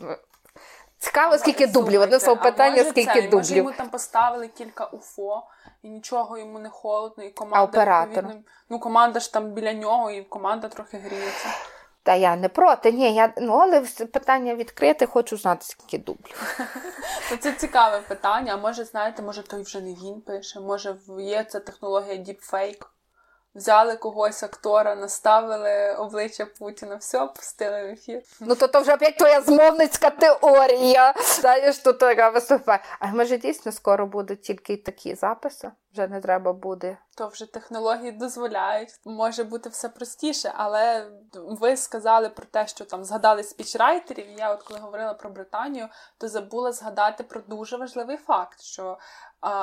Цікаво, 1.00 1.38
скільки 1.38 1.68
дублів. 1.68 2.02
Одне 2.02 2.20
слово 2.20 2.42
питання, 2.42 2.84
скільки 2.84 3.14
це, 3.14 3.22
дублів. 3.22 3.34
Може, 3.34 3.56
йому 3.56 3.72
там 3.72 3.90
поставили 3.90 4.48
кілька 4.48 4.86
УФО, 4.86 5.44
і 5.82 5.90
нічого 5.90 6.38
йому 6.38 6.60
не 6.60 6.70
холодно, 6.70 7.24
і 7.24 7.30
команда 7.30 7.60
а 7.60 7.64
оператор? 7.64 8.26
Ну, 8.70 8.80
команда 8.80 9.20
ж 9.20 9.34
там 9.34 9.52
біля 9.52 9.74
нього, 9.74 10.12
і 10.12 10.24
команда 10.24 10.68
трохи 10.68 10.98
гріється. 10.98 11.50
Та 12.04 12.16
я 12.16 12.36
не 12.36 12.50
проти, 12.50 12.92
ні, 12.92 13.16
я 13.16 13.34
ну 13.38 13.54
але 13.54 13.82
питання 14.14 14.56
відкрите, 14.56 15.06
хочу 15.06 15.38
знати, 15.38 15.66
скільки 15.66 15.98
дублів. 15.98 16.60
Це 17.40 17.52
цікаве 17.52 18.00
питання. 18.00 18.54
А 18.54 18.58
може, 18.58 18.86
знаєте, 18.86 19.22
може 19.22 19.44
той 19.44 19.62
вже 19.62 19.82
не 19.82 19.94
він 19.94 20.22
пише, 20.22 20.60
може 20.60 20.96
є 21.20 21.44
ця 21.44 21.60
технологія 21.60 22.16
діпфейк. 22.16 22.90
Взяли 23.58 23.96
когось 23.96 24.44
актора, 24.44 24.96
наставили 24.96 25.96
обличчя 25.98 26.46
Путіна, 26.60 26.96
все, 26.96 27.28
пустили 27.36 27.84
в 27.84 27.86
ефір. 27.86 28.22
Ну 28.40 28.56
то 28.56 28.68
то 28.68 28.82
вже 28.82 28.94
опять 28.94 29.18
твоя 29.18 29.42
змовницька 29.42 30.10
теорія. 30.10 31.14
Знаєш, 31.40 31.78
то 31.78 31.94
така 31.94 32.30
виступає. 32.30 32.80
А 33.00 33.08
може 33.08 33.38
дійсно 33.38 33.72
скоро 33.72 34.08
будуть 34.08 34.42
тільки 34.42 34.78
такі 34.78 35.16
записи? 35.16 35.72
Вже 35.98 36.08
не 36.08 36.22
треба 36.22 36.54
буде. 36.54 36.98
То 37.16 37.28
вже 37.28 37.46
технології 37.54 38.12
дозволяють, 38.12 38.90
може 39.06 39.44
бути 39.44 39.70
все 39.70 39.90
простіше, 39.90 40.54
але 40.56 41.12
ви 41.34 41.78
сказали 41.78 42.30
про 42.30 42.46
те, 42.46 42.68
що 42.68 42.86
там 42.86 43.04
згадали 43.04 43.44
спічрайтерів. 43.44 44.40
Я, 44.40 44.54
от 44.54 44.64
коли 44.64 44.80
говорила 44.80 45.14
про 45.14 45.30
Британію, 45.30 45.88
то 46.18 46.28
забула 46.28 46.72
згадати 46.72 47.24
про 47.24 47.42
дуже 47.42 47.78
важливий 47.78 48.18
факт, 48.18 48.62
що 48.62 48.98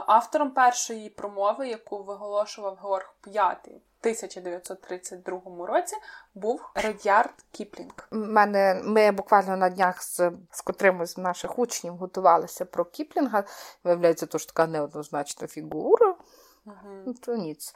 автором 0.07 0.51
першої 0.51 1.11
промови, 1.11 1.69
яку 1.69 2.03
виголошував 2.03 2.79
Георг 2.83 3.15
П'ятий 3.21 3.83
1932 4.05 5.67
році, 5.67 5.97
був 6.35 6.61
Редярд 6.75 7.35
Кіплінг. 7.51 7.93
Мене 8.11 8.81
ми 8.85 9.11
буквально 9.11 9.57
на 9.57 9.71
днях 9.71 10.03
з 10.03 10.31
з 10.51 10.61
котримось 10.61 11.15
з 11.15 11.19
наших 11.19 11.59
учнів 11.59 11.97
готувалися 11.97 12.65
про 12.65 12.85
Кіплінга. 12.85 13.45
Виявляється, 13.85 14.27
то 14.27 14.39
ж 14.39 14.49
така 14.49 14.67
неоднозначна 14.67 15.47
фігура. 15.47 16.15
Угу. 16.67 17.15
То 17.21 17.37
ніц. 17.37 17.75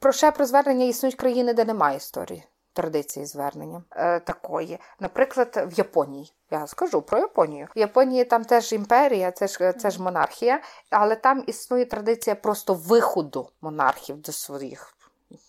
Про 0.00 0.12
ще 0.12 0.30
про 0.30 0.46
звернення 0.46 0.84
існують 0.84 1.16
країни, 1.16 1.54
де 1.54 1.64
немає 1.64 1.96
історії. 1.96 2.44
Традиції 2.72 3.26
звернення 3.26 3.82
е, 3.90 4.20
такої. 4.20 4.78
Наприклад, 5.00 5.66
в 5.66 5.78
Японії. 5.78 6.32
Я 6.50 6.66
скажу 6.66 7.02
про 7.02 7.18
Японію. 7.18 7.68
В 7.76 7.78
Японії 7.78 8.24
там 8.24 8.44
теж 8.44 8.72
імперія, 8.72 9.30
це 9.30 9.48
ж 9.48 9.72
це 9.72 9.90
ж 9.90 10.02
монархія, 10.02 10.60
але 10.90 11.16
там 11.16 11.44
існує 11.46 11.84
традиція 11.84 12.36
просто 12.36 12.74
виходу 12.74 13.48
монархів 13.60 14.20
до 14.20 14.32
своїх 14.32 14.94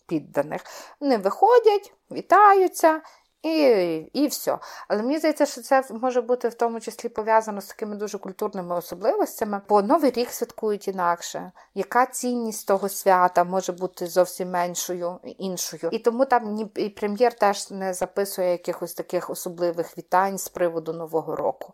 підданих. 0.07 0.61
Вони 0.99 1.17
виходять, 1.17 1.93
вітаються. 2.11 3.01
І 3.43 3.57
і 4.13 4.27
все. 4.27 4.57
Але 4.87 5.01
мені 5.01 5.17
здається, 5.17 5.45
що 5.45 5.61
це 5.61 5.83
може 5.89 6.21
бути 6.21 6.49
в 6.49 6.53
тому 6.53 6.79
числі 6.79 7.09
пов'язано 7.09 7.61
з 7.61 7.65
такими 7.65 7.95
дуже 7.95 8.17
культурними 8.17 8.75
особливостями, 8.75 9.61
бо 9.69 9.81
Новий 9.81 10.11
рік 10.11 10.31
святкують 10.31 10.87
інакше. 10.87 11.51
Яка 11.75 12.05
цінність 12.05 12.67
того 12.67 12.89
свята 12.89 13.43
може 13.43 13.71
бути 13.71 14.07
зовсім 14.07 14.49
меншою, 14.49 15.19
іншою? 15.23 15.89
І 15.91 15.99
тому 15.99 16.25
там 16.25 16.53
ні 16.53 16.71
і 16.75 16.89
прем'єр 16.89 17.33
теж 17.33 17.71
не 17.71 17.93
записує 17.93 18.51
якихось 18.51 18.93
таких 18.93 19.29
особливих 19.29 19.97
вітань 19.97 20.37
з 20.37 20.49
приводу 20.49 20.93
Нового 20.93 21.35
року 21.35 21.73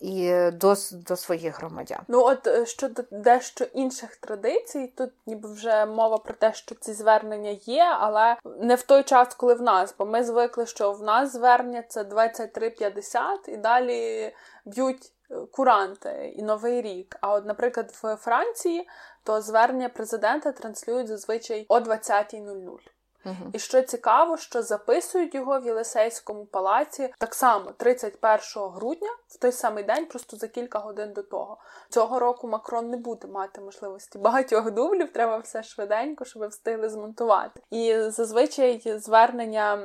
і 0.00 0.50
до 0.52 0.74
до 0.92 1.16
своїх 1.16 1.58
громадян. 1.58 2.00
Ну 2.08 2.24
от 2.24 2.46
е, 2.46 2.66
щодо 2.66 3.02
дещо 3.10 3.64
інших 3.64 4.16
традицій, 4.16 4.92
тут 4.96 5.10
ніби 5.26 5.52
вже 5.52 5.86
мова 5.86 6.18
про 6.18 6.34
те, 6.34 6.52
що 6.52 6.74
ці 6.74 6.92
звернення 6.92 7.50
є, 7.50 7.84
але 8.00 8.36
не 8.60 8.74
в 8.74 8.82
той 8.82 9.02
час, 9.02 9.34
коли 9.34 9.54
в 9.54 9.62
нас, 9.62 9.94
бо 9.98 10.06
ми 10.06 10.24
звикли, 10.24 10.66
що 10.66 10.97
в 10.98 11.02
нас 11.02 11.32
звернення 11.32 11.82
це 11.88 12.02
23.50 12.02 13.48
і 13.48 13.56
далі 13.56 14.32
б'ють 14.64 15.12
е, 15.30 15.34
куранти 15.52 16.34
і 16.36 16.42
Новий 16.42 16.82
рік. 16.82 17.16
А 17.20 17.32
от, 17.32 17.46
наприклад, 17.46 17.90
в 18.02 18.16
Франції 18.16 18.88
то 19.22 19.40
звернення 19.40 19.88
президента 19.88 20.52
транслюють 20.52 21.08
зазвичай 21.08 21.66
о 21.68 21.78
20.00. 21.78 22.97
Uh-huh. 23.26 23.50
І 23.52 23.58
що 23.58 23.82
цікаво, 23.82 24.36
що 24.36 24.62
записують 24.62 25.34
його 25.34 25.60
в 25.60 25.66
Єлисейському 25.66 26.44
палаці 26.44 27.14
так 27.18 27.34
само 27.34 27.70
31 27.76 28.38
грудня, 28.54 29.10
в 29.28 29.36
той 29.36 29.52
самий 29.52 29.84
день, 29.84 30.06
просто 30.06 30.36
за 30.36 30.48
кілька 30.48 30.78
годин 30.78 31.12
до 31.12 31.22
того. 31.22 31.58
Цього 31.88 32.18
року 32.18 32.48
Макрон 32.48 32.90
не 32.90 32.96
буде 32.96 33.28
мати 33.28 33.60
можливості 33.60 34.18
багатьох 34.18 34.70
дублів, 34.70 35.12
треба 35.12 35.38
все 35.38 35.62
швиденько, 35.62 36.24
щоб 36.24 36.48
встигли 36.48 36.88
змонтувати. 36.88 37.60
І 37.70 38.00
зазвичай 38.00 38.98
звернення 38.98 39.78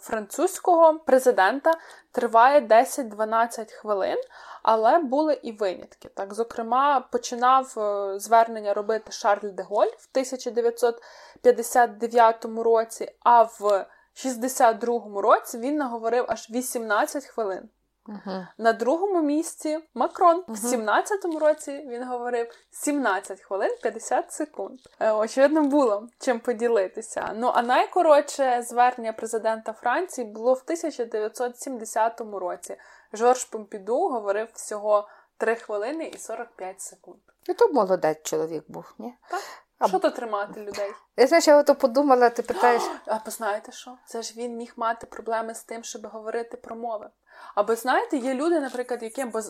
французького 0.00 0.98
президента 0.98 1.74
триває 2.12 2.60
10-12 2.60 3.72
хвилин. 3.72 4.18
Але 4.62 4.98
були 4.98 5.38
і 5.42 5.52
винятки. 5.52 6.08
Так, 6.08 6.34
зокрема, 6.34 7.00
починав 7.00 7.78
е, 7.78 8.18
звернення 8.18 8.74
робити 8.74 9.12
Шарль 9.12 9.48
де 9.48 9.62
Голь 9.62 9.86
в 9.86 10.08
1959 10.12 12.46
році, 12.60 13.12
а 13.20 13.42
в 13.42 13.86
62-му 14.14 15.20
році 15.20 15.58
він 15.58 15.76
наговорив 15.76 16.24
аж 16.28 16.50
18 16.50 17.24
хвилин. 17.24 17.68
Uh-huh. 18.06 18.46
На 18.58 18.72
другому 18.72 19.22
місці 19.22 19.78
Макрон 19.94 20.40
uh-huh. 20.40 20.54
в 20.54 20.64
17-му 20.64 21.38
році 21.38 21.86
він 21.88 22.04
говорив 22.04 22.54
17 22.70 23.40
хвилин 23.40 23.76
50 23.82 24.32
секунд. 24.32 24.78
Е, 25.00 25.12
очевидно, 25.12 25.62
було 25.62 26.08
чим 26.18 26.40
поділитися. 26.40 27.32
Ну 27.34 27.50
а 27.54 27.62
найкоротше 27.62 28.62
звернення 28.68 29.12
президента 29.12 29.72
Франції 29.72 30.26
було 30.26 30.54
в 30.54 30.62
1970 30.64 32.20
році. 32.20 32.76
Жорж 33.12 33.44
Помпіду 33.44 34.08
говорив 34.08 34.48
всього 34.52 35.08
3 35.36 35.54
хвилини 35.54 36.04
і 36.04 36.18
45 36.18 36.80
секунд. 36.80 37.18
І 37.48 37.54
то 37.54 37.68
молодець 37.68 38.22
чоловік 38.22 38.64
був, 38.68 38.94
ні? 38.98 39.14
Так. 39.30 39.40
А 39.82 39.88
що 39.88 39.98
то 39.98 40.10
тримати 40.10 40.60
людей? 40.60 40.92
Я 41.16 41.26
знаєш, 41.26 41.46
я 41.48 41.58
ото 41.58 41.74
подумала, 41.74 42.30
ти 42.30 42.42
питаєш. 42.42 42.82
А 43.06 43.16
познаєте 43.16 43.72
що? 43.72 43.96
Це 44.06 44.22
ж 44.22 44.34
він 44.36 44.56
міг 44.56 44.72
мати 44.76 45.06
проблеми 45.06 45.54
з 45.54 45.64
тим, 45.64 45.84
щоб 45.84 46.06
говорити 46.06 46.56
про 46.56 46.76
мови. 46.76 47.10
Або 47.54 47.74
знаєте, 47.74 48.16
є 48.16 48.34
люди, 48.34 48.60
наприклад, 48.60 49.02
яким 49.02 49.30
бо 49.30 49.40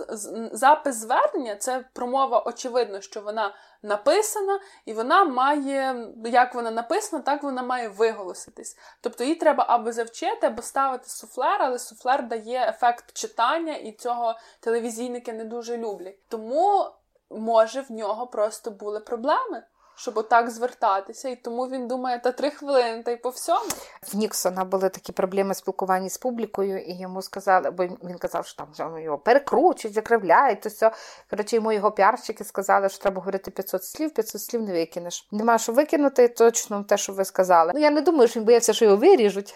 запис 0.53 0.97
звернення 0.97 1.57
це 1.57 1.85
промова, 1.93 2.43
очевидно, 2.43 3.01
що 3.01 3.21
вона 3.21 3.55
написана, 3.83 4.61
і 4.85 4.93
вона 4.93 5.25
має, 5.25 6.09
як 6.25 6.55
вона 6.55 6.71
написана, 6.71 7.23
так 7.23 7.43
вона 7.43 7.63
має 7.63 7.89
виголоситись. 7.89 8.77
Тобто 9.01 9.25
їй 9.25 9.35
треба 9.35 9.67
або 9.69 9.93
завчити, 9.93 10.47
або 10.47 10.63
ставити 10.63 11.09
суфлер, 11.09 11.63
але 11.63 11.79
суфлер 11.79 12.29
дає 12.29 12.69
ефект 12.69 13.13
читання, 13.13 13.77
і 13.77 13.93
цього 13.93 14.35
телевізійники 14.61 15.33
не 15.33 15.45
дуже 15.45 15.77
люблять. 15.77 16.29
Тому, 16.29 16.87
може, 17.31 17.81
в 17.81 17.93
нього 17.93 18.27
просто 18.27 18.71
були 18.71 19.01
проблеми 19.01 19.63
щоб 20.03 20.19
отак 20.19 20.51
звертатися, 20.51 21.29
і 21.29 21.37
тому 21.37 21.69
він 21.69 21.89
думає, 21.89 22.19
та 22.19 22.33
три 22.33 22.51
хвилини, 22.51 23.03
та 23.03 23.11
й 23.11 23.17
по 23.17 23.29
всьому. 23.29 23.71
В 24.13 24.17
Ніксона 24.17 24.65
були 24.65 24.89
такі 24.89 25.13
проблеми 25.13 25.55
спілкування 25.55 26.09
з 26.09 26.19
публікою, 26.19 26.79
і 26.79 26.99
йому 26.99 27.23
сказали, 27.23 27.71
бо 27.71 27.85
він 27.85 28.19
казав, 28.19 28.47
що 28.47 28.57
там 28.57 28.67
вже 28.73 29.03
його 29.03 29.19
перекручують, 29.19 29.95
закривляють, 29.95 30.61
то 30.61 30.69
все. 30.69 30.91
Коротше, 31.31 31.57
йому 31.57 31.73
його 31.73 31.91
піарщики 31.91 32.45
сказали, 32.45 32.89
що 32.89 32.99
треба 32.99 33.21
говорити 33.21 33.51
500 33.51 33.85
слів, 33.85 34.15
500 34.15 34.43
слів 34.43 34.63
не 34.63 34.73
викинеш. 34.73 35.29
Нема 35.33 35.59
що 35.59 35.73
викинути, 35.73 36.29
точно 36.29 36.85
те, 36.85 36.97
що 36.97 37.13
ви 37.13 37.25
сказали. 37.25 37.73
Ну 37.75 37.81
я 37.81 37.91
не 37.91 38.01
думаю, 38.01 38.29
що 38.29 38.41
він 38.41 38.47
боявся, 38.47 38.73
що 38.73 38.85
його 38.85 38.97
виріжуть. 38.97 39.55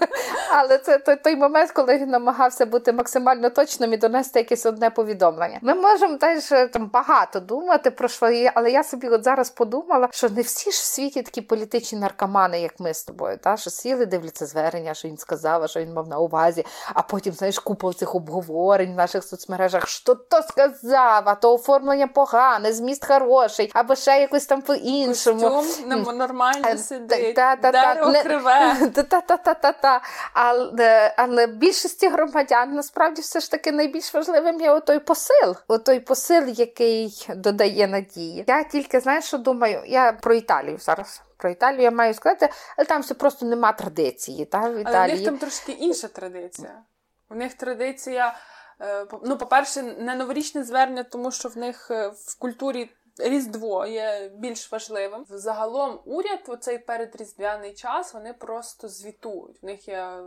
Але 0.50 0.78
це 0.78 0.98
той 0.98 1.36
момент, 1.36 1.70
коли 1.70 1.98
він 1.98 2.08
намагався 2.08 2.66
бути 2.66 2.92
максимально 2.92 3.50
точним 3.50 3.92
і 3.92 3.96
донести 3.96 4.38
якесь 4.38 4.66
одне 4.66 4.90
повідомлення. 4.90 5.58
Ми 5.62 5.74
можемо 5.74 6.16
теж 6.16 6.44
там 6.48 6.90
багато 6.92 7.40
думати 7.40 7.90
про 7.90 8.08
що 8.08 8.24
але 8.54 8.70
я 8.70 8.84
собі 8.84 9.08
от 9.08 9.24
зараз 9.24 9.50
подумала, 9.50 9.83
подумала, 9.84 10.08
що 10.12 10.28
не 10.28 10.42
всі 10.42 10.70
ж 10.70 10.78
в 10.78 10.84
світі 10.84 11.22
такі 11.22 11.40
політичні 11.40 11.98
наркомани, 11.98 12.60
як 12.60 12.80
ми 12.80 12.94
з 12.94 13.04
тобою. 13.04 13.38
Та? 13.38 13.56
Що 13.56 13.70
сіли, 13.70 14.06
дивляться 14.06 14.46
звернення, 14.46 14.94
що 14.94 15.08
він 15.08 15.16
сказав, 15.16 15.70
що 15.70 15.80
він 15.80 15.92
мав 15.92 16.08
на 16.08 16.18
увазі, 16.18 16.66
а 16.94 17.02
потім, 17.02 17.32
знаєш, 17.32 17.58
купа 17.58 17.92
цих 17.92 18.14
обговорень 18.14 18.92
в 18.92 18.96
наших 18.96 19.24
соцмережах, 19.24 19.88
що 19.88 20.14
то 20.14 20.42
сказав, 20.42 21.22
а 21.26 21.34
то 21.34 21.54
оформлення 21.54 22.06
погане, 22.06 22.72
зміст 22.72 23.06
хороший, 23.06 23.70
або 23.74 23.94
ще 23.94 24.20
якось 24.20 24.46
там 24.46 24.62
по-іншому. 24.62 25.50
Костюм 25.50 26.16
нормально 26.16 26.78
сидить, 26.78 27.36
дерево 27.62 28.12
криве. 28.22 28.76
Та-та-та-та-та. 28.94 30.00
Але, 30.32 31.14
але 31.16 31.46
більшості 31.46 32.08
громадян 32.08 32.74
насправді 32.74 33.22
все 33.22 33.40
ж 33.40 33.50
таки 33.50 33.72
найбільш 33.72 34.14
важливим 34.14 34.60
є 34.60 34.70
отой 34.70 34.98
посил, 34.98 35.56
отой 35.68 36.00
посил, 36.00 36.44
який 36.48 37.26
додає 37.36 37.86
надії. 37.86 38.44
Я 38.46 38.64
тільки 38.64 39.00
знаєш, 39.00 39.24
що 39.24 39.38
думаю, 39.38 39.73
я 39.86 40.12
про 40.12 40.34
Італію 40.34 40.78
зараз. 40.78 41.22
Про 41.36 41.50
Італію 41.50 41.82
я 41.82 41.90
маю 41.90 42.14
сказати, 42.14 42.48
але 42.76 42.86
там 42.86 43.02
все 43.02 43.14
просто 43.14 43.46
нема 43.46 43.72
традиції. 43.72 44.44
Та, 44.44 44.58
в 44.58 44.80
Італії. 44.80 44.96
Але 44.96 45.06
в 45.06 45.16
них 45.16 45.24
там 45.24 45.38
трошки 45.38 45.72
інша 45.72 46.08
традиція. 46.08 46.82
У 47.30 47.34
них 47.34 47.54
традиція, 47.54 48.34
е, 48.80 49.06
ну, 49.24 49.38
по-перше, 49.38 49.82
не 49.82 50.14
новорічне 50.14 50.64
звернення, 50.64 51.02
тому 51.02 51.30
що 51.30 51.48
в 51.48 51.56
них 51.56 51.90
е, 51.90 52.08
в 52.08 52.38
культурі 52.38 52.90
Різдво 53.18 53.86
є 53.86 54.32
більш 54.34 54.72
важливим. 54.72 55.24
Загалом 55.28 56.00
уряд 56.04 56.40
у 56.48 56.56
цей 56.56 56.78
передріздвяний 56.78 57.74
час 57.74 58.14
вони 58.14 58.32
просто 58.32 58.88
звітують. 58.88 59.62
В 59.62 59.66
них 59.66 59.88
є 59.88 60.22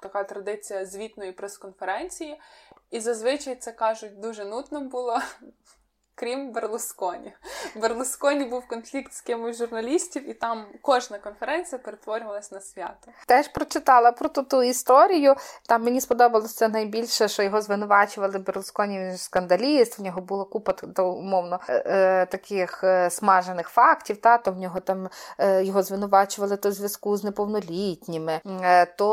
така 0.00 0.24
традиція 0.24 0.86
звітної 0.86 1.32
прес-конференції, 1.32 2.40
і 2.90 3.00
зазвичай 3.00 3.56
це 3.56 3.72
кажуть 3.72 4.20
дуже 4.20 4.44
нудно 4.44 4.80
було 4.80 5.20
крім 6.20 6.52
Берлусконі. 6.52 7.32
Берлусконі 7.76 8.44
був 8.44 8.68
конфлікт 8.68 9.12
з 9.12 9.20
кимось 9.20 9.58
журналістів, 9.58 10.30
і 10.30 10.34
там 10.34 10.64
кожна 10.82 11.18
конференція 11.18 11.78
перетворювалась 11.78 12.52
на 12.52 12.60
свято. 12.60 13.10
Теж 13.26 13.48
прочитала 13.48 14.12
про 14.12 14.28
ту, 14.28 14.42
ту 14.42 14.62
історію. 14.62 15.34
Там 15.66 15.84
мені 15.84 16.00
сподобалося 16.00 16.68
найбільше, 16.68 17.28
що 17.28 17.42
його 17.42 17.60
звинувачували 17.60 18.38
Берлусконі. 18.38 18.98
Він 18.98 19.16
скандаліст. 19.16 19.98
В 19.98 20.02
нього 20.02 20.20
була 20.20 20.44
купа 20.44 20.74
умовно 21.02 21.60
е, 21.68 21.82
е, 21.86 22.26
таких 22.26 22.84
е, 22.84 23.10
смажених 23.10 23.68
фактів. 23.68 24.16
Та 24.16 24.38
то 24.38 24.52
в 24.52 24.56
нього 24.56 24.80
там 24.80 25.08
його 25.60 25.82
звинувачували 25.82 26.56
то 26.56 26.68
в 26.68 26.72
зв'язку 26.72 27.16
з 27.16 27.24
неповнолітніми, 27.24 28.40
то 28.96 29.10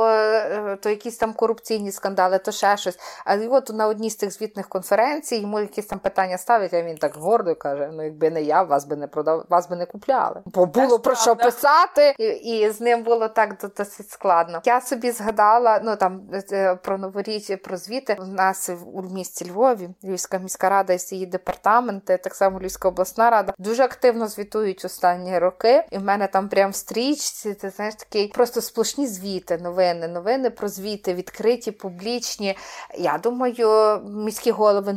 то 0.82 0.90
якісь 0.90 1.18
там 1.18 1.34
корупційні 1.34 1.92
скандали, 1.92 2.38
то 2.38 2.52
ще 2.52 2.78
щось. 2.78 3.00
А 3.26 3.38
от 3.50 3.70
на 3.70 3.88
одній 3.88 4.10
з 4.10 4.16
цих 4.16 4.32
звітних 4.34 4.70
конференцій 4.70 5.36
йому 5.36 5.60
якісь 5.60 5.86
там 5.86 6.00
питання 6.00 6.38
ставить. 6.38 6.74
а 6.74 6.82
він 6.82 6.97
так 6.98 7.16
гордо 7.16 7.56
каже: 7.56 7.90
ну 7.94 8.04
якби 8.04 8.30
не 8.30 8.42
я, 8.42 8.64
вас 8.64 8.86
би 8.86 8.96
не 8.96 9.08
продав, 9.08 9.46
вас 9.50 9.70
би 9.70 9.76
не 9.76 9.86
купляли. 9.86 10.42
Бо 10.46 10.66
було 10.66 11.00
про 11.00 11.16
що 11.16 11.36
писати, 11.36 12.16
і, 12.20 12.28
і 12.28 12.70
з 12.70 12.82
ним 12.82 13.04
було 13.04 13.28
так 13.28 13.72
досить 13.78 14.10
складно. 14.10 14.62
Я 14.66 14.82
собі 14.82 15.12
згадала 15.12 15.80
ну 15.84 15.96
там 15.96 16.22
е, 16.52 16.76
про 16.76 16.98
новоріч, 16.98 17.62
про 17.64 17.78
звіти. 17.78 18.18
У 18.20 18.26
нас 18.26 18.70
у 18.94 19.02
місті 19.02 19.52
Львові, 19.52 19.90
Львівська 20.04 20.38
міська 20.38 20.70
рада 20.70 20.94
і 20.94 21.00
її 21.12 21.26
департаменти, 21.26 22.18
так 22.18 22.36
само 22.36 22.60
Львівська 22.60 22.88
обласна 22.88 23.30
рада, 23.30 23.54
дуже 23.58 23.84
активно 23.84 24.28
звітують 24.28 24.86
останні 24.86 25.40
роки. 25.40 25.84
І 25.92 25.98
в 25.98 26.04
мене 26.04 26.28
там 26.28 26.50
прям 26.50 26.72
в 26.72 26.76
стрічці, 26.76 27.54
це 27.54 27.70
знаєш 27.70 27.96
такий 27.96 28.28
просто 28.28 28.62
сплошні 28.62 29.08
звіти, 29.08 29.58
новини, 29.58 30.08
новини 30.08 30.50
про 30.50 30.68
звіти, 30.68 31.14
відкриті, 31.14 31.72
публічні. 31.72 32.58
Я 32.98 33.20
думаю, 33.24 34.02
міські 34.06 34.52
голови 34.52 34.94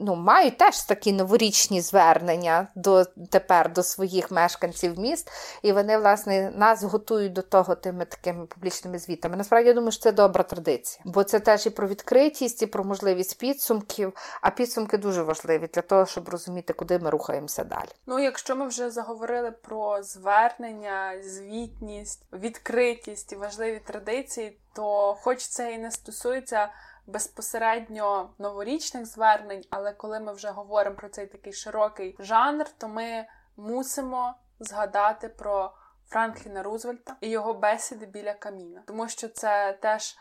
ну, 0.00 0.14
мають 0.16 0.58
теж 0.58 0.82
такі 0.82 1.12
новорічні 1.12 1.39
новорічні 1.40 1.80
звернення 1.80 2.68
до 2.74 3.04
тепер 3.04 3.72
до 3.72 3.82
своїх 3.82 4.30
мешканців 4.30 4.98
міст, 4.98 5.30
і 5.62 5.72
вони, 5.72 5.98
власне, 5.98 6.52
нас 6.56 6.82
готують 6.82 7.32
до 7.32 7.42
того 7.42 7.74
тими 7.74 8.04
такими 8.04 8.46
публічними 8.46 8.98
звітами. 8.98 9.36
Насправді 9.36 9.68
я 9.68 9.74
думаю, 9.74 9.92
що 9.92 10.02
це 10.02 10.12
добра 10.12 10.44
традиція, 10.44 11.02
бо 11.06 11.24
це 11.24 11.40
теж 11.40 11.66
і 11.66 11.70
про 11.70 11.88
відкритість, 11.88 12.62
і 12.62 12.66
про 12.66 12.84
можливість 12.84 13.38
підсумків. 13.38 14.12
А 14.40 14.50
підсумки 14.50 14.98
дуже 14.98 15.22
важливі 15.22 15.68
для 15.74 15.82
того, 15.82 16.06
щоб 16.06 16.28
розуміти, 16.28 16.72
куди 16.72 16.98
ми 16.98 17.10
рухаємося 17.10 17.64
далі. 17.64 17.88
Ну, 18.06 18.18
якщо 18.18 18.56
ми 18.56 18.66
вже 18.66 18.90
заговорили 18.90 19.50
про 19.50 20.02
звернення, 20.02 21.12
звітність, 21.24 22.22
відкритість 22.32 23.32
і 23.32 23.36
важливі 23.36 23.80
традиції, 23.86 24.58
то 24.74 25.16
хоч 25.20 25.38
це 25.38 25.72
і 25.72 25.78
не 25.78 25.90
стосується 25.90 26.68
безпосередньо 27.06 28.30
новорічних 28.38 29.06
звернень, 29.06 29.64
але 29.70 29.92
коли 29.92 30.20
ми 30.20 30.32
вже 30.32 30.50
говоримо 30.50 30.96
про 30.96 31.08
цей 31.08 31.26
такий 31.26 31.52
широкий 31.52 32.16
жанр, 32.18 32.66
то 32.78 32.88
ми 32.88 33.26
мусимо 33.56 34.34
згадати 34.60 35.28
про 35.28 35.72
Франкліна 36.08 36.62
Рузвельта 36.62 37.16
і 37.20 37.28
його 37.28 37.54
бесіди 37.54 38.06
біля 38.06 38.34
каміна, 38.34 38.82
тому 38.86 39.08
що 39.08 39.28
це 39.28 39.78
теж 39.82 40.16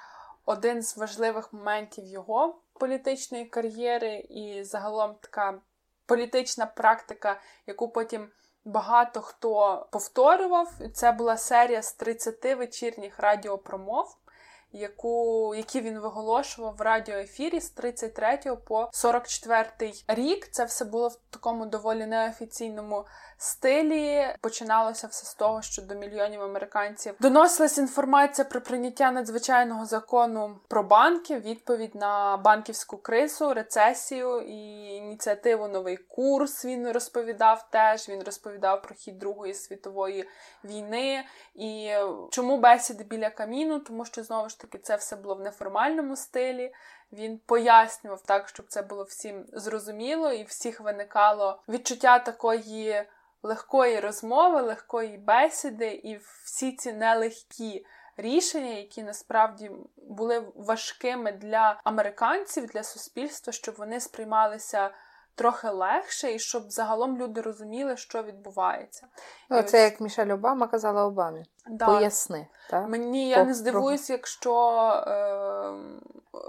один 0.45 0.81
з 0.81 0.97
важливих 0.97 1.53
моментів 1.53 2.05
його 2.05 2.61
політичної 2.73 3.45
кар'єри, 3.45 4.15
і 4.15 4.63
загалом 4.63 5.15
така 5.21 5.61
політична 6.05 6.65
практика, 6.65 7.41
яку 7.67 7.89
потім. 7.89 8.29
Багато 8.65 9.21
хто 9.21 9.87
повторював, 9.91 10.71
це 10.93 11.11
була 11.11 11.37
серія 11.37 11.81
з 11.81 11.93
30 11.93 12.57
вечірніх 12.57 13.19
радіопромов, 13.19 14.17
яку, 14.71 15.55
які 15.55 15.81
він 15.81 15.99
виголошував 15.99 16.75
в 16.77 16.81
радіоефірі 16.81 17.59
з 17.59 17.69
33 17.69 18.39
по 18.67 18.89
44 18.93 19.93
рік. 20.07 20.47
Це 20.51 20.65
все 20.65 20.85
було 20.85 21.07
в 21.07 21.17
такому 21.29 21.65
доволі 21.65 22.05
неофіційному 22.05 23.05
стилі. 23.37 24.27
Починалося 24.41 25.07
все 25.07 25.25
з 25.25 25.33
того, 25.33 25.61
що 25.61 25.81
до 25.81 25.95
мільйонів 25.95 26.41
американців 26.41 27.15
доносилась 27.19 27.77
інформація 27.77 28.45
про 28.45 28.61
прийняття 28.61 29.11
надзвичайного 29.11 29.85
закону 29.85 30.59
про 30.67 30.83
банки, 30.83 31.39
відповідь 31.39 31.95
на 31.95 32.37
банківську 32.37 32.97
кризу, 32.97 33.53
рецесію 33.53 34.41
і 34.41 34.85
ініціативу 34.95 35.67
Новий 35.67 35.97
курс. 35.97 36.65
Він 36.65 36.91
розповідав 36.91 37.67
теж. 37.69 38.09
Він 38.09 38.23
розповідав 38.23 38.81
про 38.81 38.95
хід 38.95 39.19
Другої 39.19 39.53
світової 39.53 40.29
війни. 40.63 41.23
І 41.55 41.91
чому 42.31 42.57
бесіди 42.57 43.03
біля 43.03 43.29
каміну? 43.29 43.79
Тому 43.79 44.05
що 44.05 44.23
знову 44.23 44.49
ж 44.49 44.58
таки 44.59 44.77
це 44.77 44.95
все 44.95 45.15
було 45.15 45.35
в 45.35 45.39
неформальному 45.39 46.15
стилі. 46.15 46.73
Він 47.11 47.39
пояснював 47.45 48.21
так, 48.21 48.49
щоб 48.49 48.65
це 48.67 48.81
було 48.81 49.03
всім 49.03 49.45
зрозуміло, 49.53 50.31
і 50.31 50.43
всіх 50.43 50.81
виникало 50.81 51.61
відчуття 51.69 52.19
такої 52.19 53.03
легкої 53.43 53.99
розмови, 53.99 54.61
легкої 54.61 55.17
бесіди, 55.17 55.87
і 55.87 56.19
всі 56.43 56.71
ці 56.71 56.93
нелегкі 56.93 57.85
рішення, 58.17 58.73
які 58.73 59.03
насправді 59.03 59.71
були 59.97 60.43
важкими 60.55 61.31
для 61.31 61.81
американців, 61.83 62.65
для 62.65 62.83
суспільства, 62.83 63.53
щоб 63.53 63.75
вони 63.75 63.99
сприймалися. 63.99 64.91
Трохи 65.39 65.69
легше, 65.69 66.33
і 66.33 66.39
щоб 66.39 66.71
загалом 66.71 67.17
люди 67.17 67.41
розуміли, 67.41 67.97
що 67.97 68.23
відбувається. 68.23 69.07
Ну, 69.49 69.61
Це 69.61 69.83
як 69.83 69.99
Мішель 70.01 70.33
Обама 70.33 70.67
казала 70.67 71.05
Обамі. 71.05 71.45
Да. 71.67 71.85
Поясни. 71.85 72.47
Так? 72.69 72.89
Мені 72.89 73.29
я 73.29 73.43
не 73.43 73.53
здивуюсь, 73.53 74.09
якщо 74.09 74.77
е, 75.07 75.73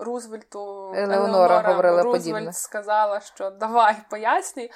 Рузвельту 0.00 0.92
Елеонора, 0.94 1.14
Елеонора 1.16 1.60
говорила 1.60 2.02
Рузвельт 2.02 2.34
подібне. 2.34 2.52
сказала, 2.52 3.20
що 3.20 3.50
давай 3.50 3.96
пояснюй. 4.10 4.70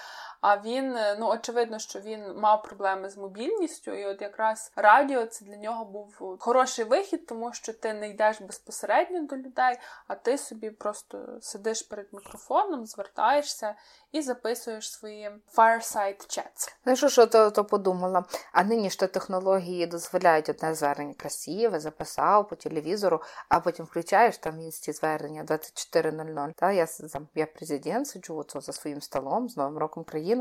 А 0.46 0.56
він, 0.56 0.96
е, 0.96 1.16
ну 1.20 1.28
очевидно, 1.28 1.78
що 1.78 2.00
він 2.00 2.36
мав 2.36 2.62
проблеми 2.62 3.10
з 3.10 3.16
мобільністю, 3.16 3.94
і 3.94 4.06
от 4.06 4.22
якраз 4.22 4.72
радіо 4.76 5.26
це 5.26 5.44
для 5.44 5.56
нього 5.56 5.84
був 5.84 6.36
хороший 6.38 6.84
вихід, 6.84 7.26
тому 7.26 7.52
що 7.52 7.72
ти 7.72 7.94
не 7.94 8.08
йдеш 8.08 8.40
безпосередньо 8.40 9.26
до 9.26 9.36
людей, 9.36 9.78
а 10.06 10.14
ти 10.14 10.38
собі 10.38 10.70
просто 10.70 11.38
сидиш 11.40 11.82
перед 11.82 12.06
мікрофоном, 12.12 12.86
звертаєшся 12.86 13.74
і 14.12 14.22
записуєш 14.22 14.92
свої 14.92 15.30
fireside 15.56 16.38
chats. 16.38 16.74
Ну 16.84 16.96
що, 16.96 17.08
що 17.08 17.26
то, 17.26 17.50
то 17.50 17.64
подумала? 17.64 18.24
А 18.52 18.64
нині 18.64 18.90
ж 18.90 18.98
то 18.98 19.06
технології 19.06 19.86
дозволяють 19.86 20.48
одне 20.48 20.74
звернення 20.74 21.14
красиве, 21.14 21.80
записав 21.80 22.48
по 22.48 22.56
телевізору, 22.56 23.22
а 23.48 23.60
потім 23.60 23.84
включаєш 23.84 24.38
там 24.38 24.60
інсті 24.60 24.92
звернення 24.92 25.44
24.00. 25.44 26.52
Та 26.56 26.72
я 26.72 26.86
я 27.34 27.46
президент, 27.46 28.08
сиджу 28.08 28.36
оце 28.36 28.60
за 28.60 28.72
своїм 28.72 29.00
столом 29.00 29.48
з 29.48 29.56
Новим 29.56 29.78
роком 29.78 30.04
країни. 30.04 30.33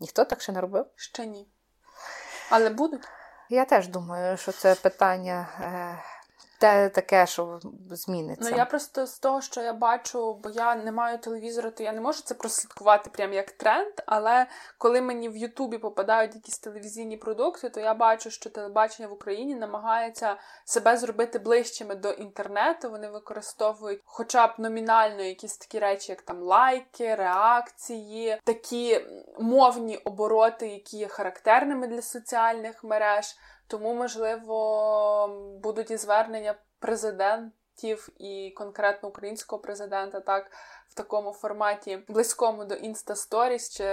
Ніхто 0.00 0.24
так 0.24 0.40
ще 0.40 0.52
не 0.52 0.60
робив? 0.60 0.86
Ще 0.96 1.26
ні. 1.26 1.48
Але 2.50 2.70
будуть. 2.70 3.08
Я 3.50 3.64
теж 3.64 3.88
думаю, 3.88 4.36
що 4.36 4.52
це 4.52 4.74
питання. 4.74 5.48
Е 5.60 6.15
те 6.58 6.88
таке, 6.88 7.26
що 7.26 7.60
зміниться. 7.90 8.50
Ну 8.50 8.56
я 8.56 8.64
просто 8.64 9.06
з 9.06 9.18
того, 9.18 9.40
що 9.40 9.62
я 9.62 9.72
бачу, 9.72 10.34
бо 10.34 10.50
я 10.50 10.74
не 10.74 10.92
маю 10.92 11.18
телевізора, 11.18 11.70
то 11.70 11.82
я 11.82 11.92
не 11.92 12.00
можу 12.00 12.22
це 12.22 12.34
прослідкувати 12.34 13.10
прям 13.10 13.32
як 13.32 13.50
тренд. 13.50 13.94
Але 14.06 14.46
коли 14.78 15.00
мені 15.00 15.28
в 15.28 15.36
Ютубі 15.36 15.78
попадають 15.78 16.34
якісь 16.34 16.58
телевізійні 16.58 17.16
продукти, 17.16 17.68
то 17.68 17.80
я 17.80 17.94
бачу, 17.94 18.30
що 18.30 18.50
телебачення 18.50 19.08
в 19.08 19.12
Україні 19.12 19.54
намагається 19.54 20.36
себе 20.64 20.96
зробити 20.96 21.38
ближчими 21.38 21.94
до 21.94 22.10
інтернету. 22.10 22.90
Вони 22.90 23.08
використовують, 23.08 24.02
хоча 24.04 24.46
б 24.46 24.50
номінально, 24.58 25.22
якісь 25.22 25.56
такі 25.56 25.78
речі, 25.78 26.12
як 26.12 26.22
там 26.22 26.42
лайки, 26.42 27.14
реакції, 27.14 28.40
такі 28.44 29.00
мовні 29.38 29.96
обороти, 29.96 30.68
які 30.68 30.96
є 30.96 31.08
характерними 31.08 31.86
для 31.86 32.02
соціальних 32.02 32.84
мереж. 32.84 33.36
Тому, 33.66 33.94
можливо, 33.94 35.58
будуть 35.62 35.90
і 35.90 35.96
звернення 35.96 36.54
президентів 36.78 38.08
і 38.18 38.52
конкретно 38.56 39.08
українського 39.08 39.62
президента, 39.62 40.20
так 40.20 40.50
в 40.88 40.94
такому 40.94 41.32
форматі 41.32 41.98
близькому 42.08 42.64
до 42.64 42.74
інста 42.74 43.14
Stories 43.14 43.76
чи 43.76 43.84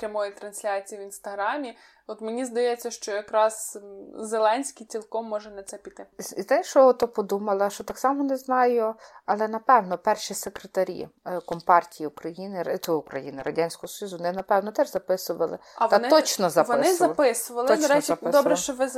прямої 0.00 0.32
трансляції 0.32 1.00
в 1.00 1.04
інстаграмі. 1.04 1.76
От 2.10 2.20
мені 2.20 2.44
здається, 2.44 2.90
що 2.90 3.12
якраз 3.12 3.78
Зеленський 4.14 4.86
цілком 4.86 5.26
може 5.26 5.50
на 5.50 5.62
це 5.62 5.76
піти. 5.76 6.06
І 6.36 6.42
те, 6.42 6.62
що 6.62 6.92
то 6.92 7.08
подумала, 7.08 7.70
що 7.70 7.84
так 7.84 7.98
само 7.98 8.24
не 8.24 8.36
знаю, 8.36 8.94
але 9.26 9.48
напевно 9.48 9.98
перші 9.98 10.34
секретарі 10.34 11.08
е, 11.24 11.40
компартії 11.40 12.06
України 12.06 12.78
то 12.82 12.98
України 12.98 13.42
Радянського 13.42 13.88
Союзу 13.88 14.16
вони 14.16 14.32
напевно 14.32 14.72
теж 14.72 14.90
записували. 14.90 15.58
А 15.76 15.88
Та 15.88 15.96
вони, 15.96 16.08
точно 16.08 16.50
записували. 16.50 16.82
Вони 16.82 16.94
записували. 16.94 17.68
Точно 17.68 17.88
До 17.88 17.94
речі, 17.94 18.06
записували. 18.06 18.42
добре, 18.42 18.56
що 18.56 18.72
ви 18.72 18.88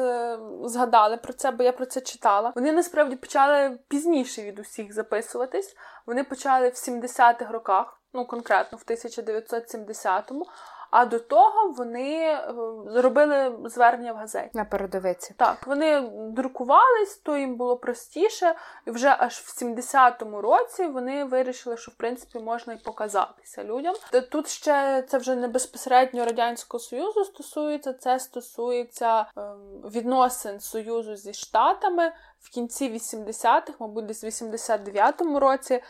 згадали 0.69 1.17
про 1.17 1.33
це, 1.33 1.51
бо 1.51 1.63
я 1.63 1.73
про 1.73 1.87
це 1.87 2.01
читала. 2.01 2.53
Вони 2.55 2.73
насправді 2.73 3.17
почали 3.17 3.79
пізніше 3.89 4.43
від 4.43 4.59
усіх 4.59 4.95
записуватись. 4.95 5.77
Вони 6.07 6.25
почали 6.25 6.69
в 6.69 6.75
70-х 6.75 7.53
роках, 7.53 8.01
ну 8.13 8.27
конкретно 8.27 8.79
в 8.79 8.91
1970-му. 8.91 10.47
А 10.91 11.05
до 11.05 11.19
того 11.19 11.69
вони 11.77 12.17
е, 12.17 12.55
зробили 12.87 13.59
звернення 13.65 14.13
в 14.13 14.17
газеті. 14.17 14.51
На 14.55 14.65
передовиці. 14.65 15.35
Так, 15.37 15.67
вони 15.67 16.11
друкувались, 16.31 17.17
то 17.17 17.37
їм 17.37 17.57
було 17.57 17.77
простіше, 17.77 18.55
і 18.87 18.91
вже 18.91 19.17
аж 19.19 19.35
в 19.35 19.65
70-му 19.65 20.41
році 20.41 20.87
вони 20.87 21.25
вирішили, 21.25 21.77
що 21.77 21.91
в 21.91 21.95
принципі 21.95 22.39
можна 22.39 22.73
і 22.73 22.79
показатися 22.79 23.65
людям. 23.65 23.95
Тут 24.31 24.49
ще 24.49 25.05
це 25.09 25.19
вже 25.19 25.37
не 25.37 25.49
безпосередньо 25.49 26.25
радянського 26.25 26.81
союзу 26.81 27.25
стосується, 27.25 27.93
це 27.93 28.19
стосується 28.19 29.27
ем, 29.37 29.59
відносин 29.95 30.61
союзу 30.61 31.17
зі 31.17 31.33
штатами 31.33 32.13
в 32.41 32.51
кінці 32.51 32.93
80-х, 32.93 33.73
мабуть, 33.81 34.07
десь 34.07 34.25
в 34.25 34.27
89-му 34.27 35.41
році 35.41 35.83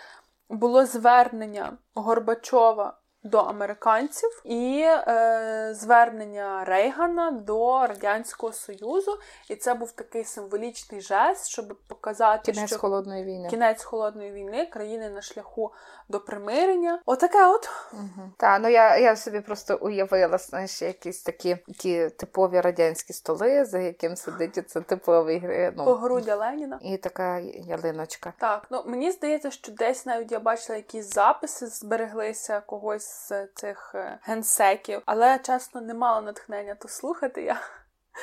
було 0.48 0.86
звернення 0.86 1.72
Горбачова 1.94 2.99
до 3.22 3.38
американців 3.38 4.42
і 4.44 4.82
е, 4.86 5.70
звернення 5.74 6.64
Рейгана 6.64 7.30
до 7.30 7.86
Радянського 7.86 8.52
Союзу. 8.52 9.18
І 9.48 9.56
це 9.56 9.74
був 9.74 9.92
такий 9.92 10.24
символічний 10.24 11.00
жест, 11.00 11.48
щоб 11.48 11.78
показати, 11.86 12.52
кінець 12.52 12.70
що 12.70 12.78
холодної 12.78 13.24
війни. 13.24 13.48
Кінець 13.48 13.82
холодної 13.82 14.32
війни, 14.32 14.66
країни 14.66 15.10
на 15.10 15.22
шляху 15.22 15.72
до 16.10 16.20
примирення. 16.20 16.98
Отаке 17.06 17.46
от. 17.46 17.68
Угу. 17.92 18.30
Так, 18.36 18.60
ну 18.62 18.68
я 18.68 18.96
я 18.98 19.16
собі 19.16 19.40
просто 19.40 19.78
уявила, 19.80 20.38
знаєш, 20.38 20.82
якісь 20.82 21.22
такі 21.22 21.56
ті 21.78 22.10
типові 22.10 22.60
радянські 22.60 23.12
столи, 23.12 23.64
за 23.64 23.78
яким 23.78 24.16
сидить 24.16 24.70
це 24.70 24.80
типовий 24.80 25.72
ну, 25.76 25.84
погруддя 25.84 26.36
Леніна. 26.36 26.78
І 26.82 26.96
така 26.96 27.38
ялиночка. 27.38 28.32
Так, 28.38 28.66
ну 28.70 28.82
мені 28.86 29.10
здається, 29.10 29.50
що 29.50 29.72
десь 29.72 30.06
навіть 30.06 30.32
я 30.32 30.40
бачила 30.40 30.76
якісь 30.76 31.14
записи, 31.14 31.66
збереглися 31.66 32.60
когось 32.60 33.28
з 33.28 33.46
цих 33.54 33.92
е, 33.94 34.18
генсеків, 34.22 35.02
але 35.06 35.38
чесно 35.38 35.80
не 35.80 35.94
мала 35.94 36.20
натхнення 36.20 36.74
то 36.74 36.88
слухати 36.88 37.42
я. 37.42 37.60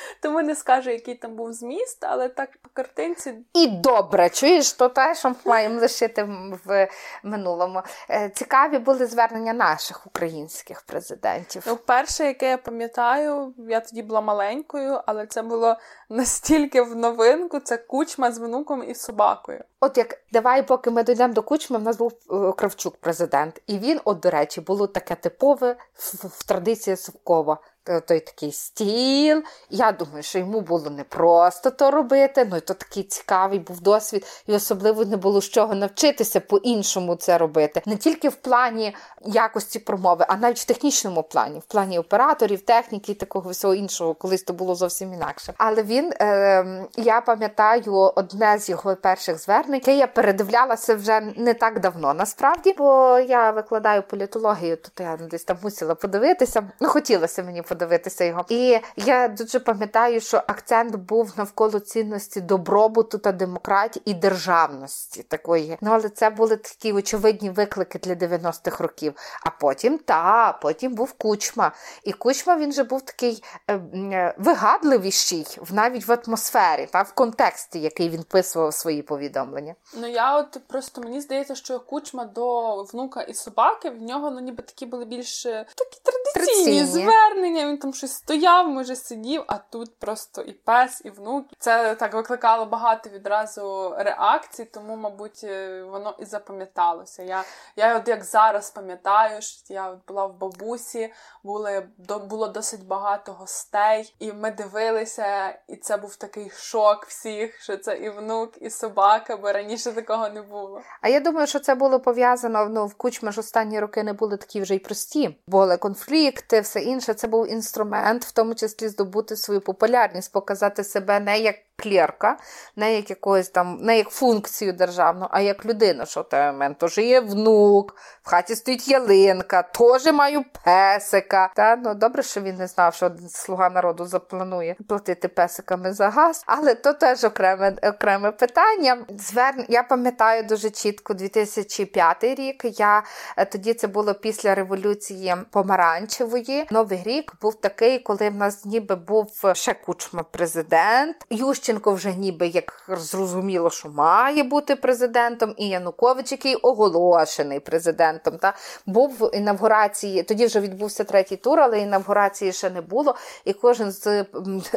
Тому 0.22 0.42
не 0.42 0.54
скажу, 0.54 0.90
який 0.90 1.14
там 1.14 1.34
був 1.34 1.52
зміст, 1.52 2.04
але 2.04 2.28
так 2.28 2.50
по 2.62 2.70
картинці. 2.72 3.34
І 3.54 3.66
добре, 3.66 4.30
чуєш, 4.30 4.72
то 4.72 4.88
те, 4.88 5.14
що 5.14 5.34
маємо 5.44 5.80
лишити 5.80 6.22
в 6.64 6.88
минулому. 7.22 7.82
Е, 8.10 8.28
цікаві 8.34 8.78
були 8.78 9.06
звернення 9.06 9.52
наших 9.52 10.06
українських 10.06 10.82
президентів. 10.82 11.62
Ну, 11.66 11.76
перше, 11.76 12.24
яке 12.24 12.50
я 12.50 12.58
пам'ятаю, 12.58 13.54
я 13.58 13.80
тоді 13.80 14.02
була 14.02 14.20
маленькою, 14.20 15.00
але 15.06 15.26
це 15.26 15.42
було 15.42 15.76
настільки 16.08 16.82
в 16.82 16.96
новинку: 16.96 17.60
це 17.60 17.76
кучма 17.76 18.32
з 18.32 18.38
внуком 18.38 18.90
і 18.90 18.94
собакою. 18.94 19.64
От 19.80 19.98
як 19.98 20.18
давай, 20.32 20.62
поки 20.66 20.90
ми 20.90 21.02
дійдемо 21.02 21.34
до 21.34 21.42
кучми, 21.42 21.78
в 21.78 21.82
нас 21.82 21.96
був 21.96 22.12
е, 22.30 22.52
Кравчук 22.52 22.96
президент, 22.96 23.62
і 23.66 23.78
він, 23.78 24.00
от 24.04 24.20
до 24.20 24.30
речі, 24.30 24.60
було 24.60 24.86
таке 24.86 25.14
типове 25.14 25.76
в, 25.94 26.26
в 26.26 26.44
традиції 26.44 26.96
Совкова. 26.96 27.58
Той 28.06 28.20
такий 28.20 28.52
стіл. 28.52 29.42
Я 29.70 29.92
думаю, 29.92 30.22
що 30.22 30.38
йому 30.38 30.60
було 30.60 30.90
не 30.90 31.04
просто 31.04 31.70
то 31.70 31.90
робити, 31.90 32.48
ну 32.50 32.56
і 32.56 32.60
то 32.60 32.74
такий 32.74 33.02
цікавий 33.02 33.58
був 33.58 33.80
досвід, 33.80 34.26
і 34.46 34.54
особливо 34.54 35.04
не 35.04 35.16
було 35.16 35.40
з 35.40 35.48
чого 35.48 35.74
навчитися 35.74 36.40
по-іншому 36.40 37.16
це 37.16 37.38
робити. 37.38 37.82
Не 37.86 37.96
тільки 37.96 38.28
в 38.28 38.34
плані 38.34 38.94
якості 39.24 39.78
промови, 39.78 40.24
а 40.28 40.36
навіть 40.36 40.58
в 40.58 40.64
технічному 40.64 41.22
плані, 41.22 41.58
в 41.58 41.64
плані 41.64 41.98
операторів, 41.98 42.60
техніки 42.60 43.12
і 43.12 43.14
такого 43.14 43.50
всього 43.50 43.74
іншого, 43.74 44.14
колись 44.14 44.42
то 44.42 44.52
було 44.52 44.74
зовсім 44.74 45.12
інакше. 45.12 45.54
Але 45.58 45.82
він, 45.82 46.12
е, 46.20 46.86
я 46.96 47.20
пам'ятаю, 47.20 48.12
одне 48.16 48.58
з 48.58 48.68
його 48.68 48.96
перших 48.96 49.38
звернень, 49.38 49.74
яке 49.74 49.96
я 49.96 50.06
передивлялася 50.06 50.94
вже 50.94 51.20
не 51.36 51.54
так 51.54 51.80
давно, 51.80 52.14
насправді, 52.14 52.74
бо 52.78 53.18
я 53.18 53.50
викладаю 53.50 54.02
політологію, 54.02 54.76
то 54.76 55.02
я 55.02 55.16
десь 55.16 55.44
там 55.44 55.56
мусила 55.62 55.94
подивитися. 55.94 56.70
Ну, 56.80 56.88
хотілося 56.88 57.42
мені 57.42 57.62
подивитися 57.62 57.77
подивитися 57.78 58.24
його. 58.24 58.44
І 58.48 58.80
я 58.96 59.28
дуже 59.28 59.60
пам'ятаю, 59.60 60.20
що 60.20 60.36
акцент 60.36 60.96
був 60.96 61.32
навколо 61.36 61.80
цінності 61.80 62.40
добробуту 62.40 63.18
та 63.18 63.32
демократії 63.32 64.02
і 64.04 64.14
державності 64.14 65.22
такої. 65.22 65.78
Ну 65.80 65.90
але 65.92 66.08
це 66.08 66.30
були 66.30 66.56
такі 66.56 66.92
очевидні 66.92 67.50
виклики 67.50 67.98
для 67.98 68.14
90-х 68.14 68.80
років. 68.80 69.14
А 69.46 69.50
потім 69.50 69.98
та 69.98 70.58
потім 70.62 70.94
був 70.94 71.12
кучма. 71.12 71.72
І 72.04 72.12
кучма 72.12 72.56
він 72.56 72.72
же 72.72 72.84
був 72.84 73.02
такий 73.02 73.44
е, 73.68 73.74
е, 73.74 74.34
вигадливіший 74.38 75.46
навіть 75.70 76.06
в 76.06 76.12
атмосфері, 76.12 76.88
та 76.92 77.02
в 77.02 77.12
контексті, 77.12 77.80
який 77.80 78.08
він 78.08 78.22
писував 78.22 78.74
свої 78.74 79.02
повідомлення. 79.02 79.74
Ну 80.00 80.06
я 80.06 80.38
от 80.38 80.58
просто 80.66 81.00
мені 81.00 81.20
здається, 81.20 81.54
що 81.54 81.80
кучма 81.80 82.24
до 82.24 82.82
внука 82.82 83.22
і 83.22 83.34
собаки 83.34 83.90
в 83.90 84.02
нього 84.02 84.30
ну 84.30 84.40
ніби 84.40 84.62
такі 84.62 84.86
були 84.86 85.04
більш 85.04 85.46
е, 85.46 85.66
такі 85.74 86.00
традиційні, 86.02 86.64
традиційні. 86.64 86.84
звернення 86.84 87.57
він 87.66 87.78
там 87.78 87.94
щось 87.94 88.12
стояв, 88.12 88.68
може 88.68 88.96
сидів, 88.96 89.44
а 89.46 89.58
тут 89.58 89.98
просто 89.98 90.42
і 90.42 90.52
пес, 90.52 91.02
і 91.04 91.10
внук. 91.10 91.46
Це 91.58 91.94
так 91.94 92.14
викликало 92.14 92.66
багато 92.66 93.10
відразу 93.10 93.94
реакцій, 93.98 94.64
тому, 94.64 94.96
мабуть, 94.96 95.40
е, 95.44 95.82
воно 95.82 96.14
і 96.18 96.24
запам'яталося. 96.24 97.22
Я 97.22 97.44
я 97.76 97.96
от 97.96 98.08
як 98.08 98.24
зараз 98.24 98.70
пам'ятаю, 98.70 99.42
що 99.42 99.74
я 99.74 99.90
от 99.90 99.98
була 100.08 100.26
в 100.26 100.38
бабусі, 100.38 101.12
були, 101.42 101.88
було 102.30 102.48
досить 102.48 102.86
багато 102.86 103.32
гостей, 103.32 104.14
і 104.18 104.32
ми 104.32 104.50
дивилися, 104.50 105.58
і 105.68 105.76
це 105.76 105.96
був 105.96 106.16
такий 106.16 106.50
шок 106.50 107.06
всіх, 107.06 107.62
що 107.62 107.76
це 107.76 107.96
і 107.96 108.10
внук, 108.10 108.62
і 108.62 108.70
собака, 108.70 109.36
бо 109.36 109.52
раніше 109.52 109.92
такого 109.92 110.28
не 110.28 110.42
було. 110.42 110.82
А 111.00 111.08
я 111.08 111.20
думаю, 111.20 111.46
що 111.46 111.60
це 111.60 111.74
було 111.74 112.00
пов'язано 112.00 112.68
ну, 112.68 112.86
в 112.86 112.94
кучмі 112.94 113.32
ж 113.32 113.40
останні 113.40 113.80
роки 113.80 114.02
не 114.02 114.12
були 114.12 114.36
такі 114.36 114.60
вже 114.60 114.74
й 114.74 114.78
прості. 114.78 115.38
Були 115.46 115.76
конфлікти, 115.76 116.60
все 116.60 116.80
інше. 116.80 117.14
Це 117.14 117.28
був 117.28 117.47
інструмент, 117.48 118.24
в 118.24 118.32
тому 118.32 118.54
числі 118.54 118.88
здобути 118.88 119.36
свою 119.36 119.60
популярність, 119.60 120.32
показати 120.32 120.84
себе 120.84 121.20
не 121.20 121.38
як 121.38 121.56
клерка, 121.82 122.36
не 122.76 122.94
як 122.94 123.10
якогось 123.10 123.48
там, 123.48 123.78
не 123.80 123.98
як 123.98 124.08
функцію 124.08 124.72
державну, 124.72 125.26
а 125.30 125.40
як 125.40 125.66
людина, 125.66 126.06
що 126.06 126.22
те 126.22 126.52
мен 126.52 126.74
теж 126.74 126.98
є 126.98 127.20
внук, 127.20 127.96
в 128.22 128.30
хаті 128.30 128.54
стоїть 128.54 128.88
ялинка, 128.88 129.62
теж 129.62 130.12
маю 130.12 130.44
песика. 130.64 131.50
Та 131.56 131.76
ну 131.76 131.94
добре, 131.94 132.22
що 132.22 132.40
він 132.40 132.56
не 132.56 132.66
знав, 132.66 132.94
що 132.94 133.10
слуга 133.28 133.70
народу 133.70 134.04
запланує 134.04 134.76
платити 134.88 135.28
песиками 135.28 135.92
за 135.92 136.08
газ, 136.10 136.44
але 136.46 136.74
то 136.74 136.92
теж 136.92 137.24
окреме 137.24 137.76
окреме 137.82 138.32
питання. 138.32 138.98
Зверн... 139.18 139.64
Я 139.68 139.82
пам'ятаю 139.82 140.42
дуже 140.42 140.70
чітко 140.70 141.14
2005 141.14 142.24
рік. 142.24 142.64
Я 142.64 143.02
е, 143.36 143.44
тоді 143.44 143.74
це 143.74 143.86
було 143.86 144.14
після 144.14 144.54
революції 144.54 145.34
помаранчевої. 145.50 146.66
Новий 146.70 147.02
рік 147.02 147.32
був 147.40 147.54
такий, 147.54 147.98
коли 147.98 148.30
в 148.30 148.34
нас 148.34 148.64
ніби 148.64 148.94
був 148.94 149.26
ще 149.52 149.74
кучма 149.74 150.24
президент. 150.30 151.16
Ющенко 151.30 151.92
вже 151.92 152.12
ніби 152.12 152.46
як 152.46 152.82
зрозуміло, 152.88 153.70
що 153.70 153.88
має 153.88 154.42
бути 154.42 154.76
президентом, 154.76 155.54
і 155.56 155.68
Янукович, 155.68 156.32
який 156.32 156.54
оголошений 156.54 157.60
президентом. 157.60 158.38
Та 158.38 158.54
був 158.86 159.16
в 159.20 159.36
інавгурації. 159.36 160.22
Тоді 160.22 160.46
вже 160.46 160.60
відбувся 160.60 161.04
третій 161.04 161.36
тур, 161.36 161.60
але 161.60 161.80
інавгурації 161.80 162.52
ще 162.52 162.70
не 162.70 162.80
було. 162.80 163.14
І 163.44 163.52
кожен 163.52 163.92
з, 163.92 164.24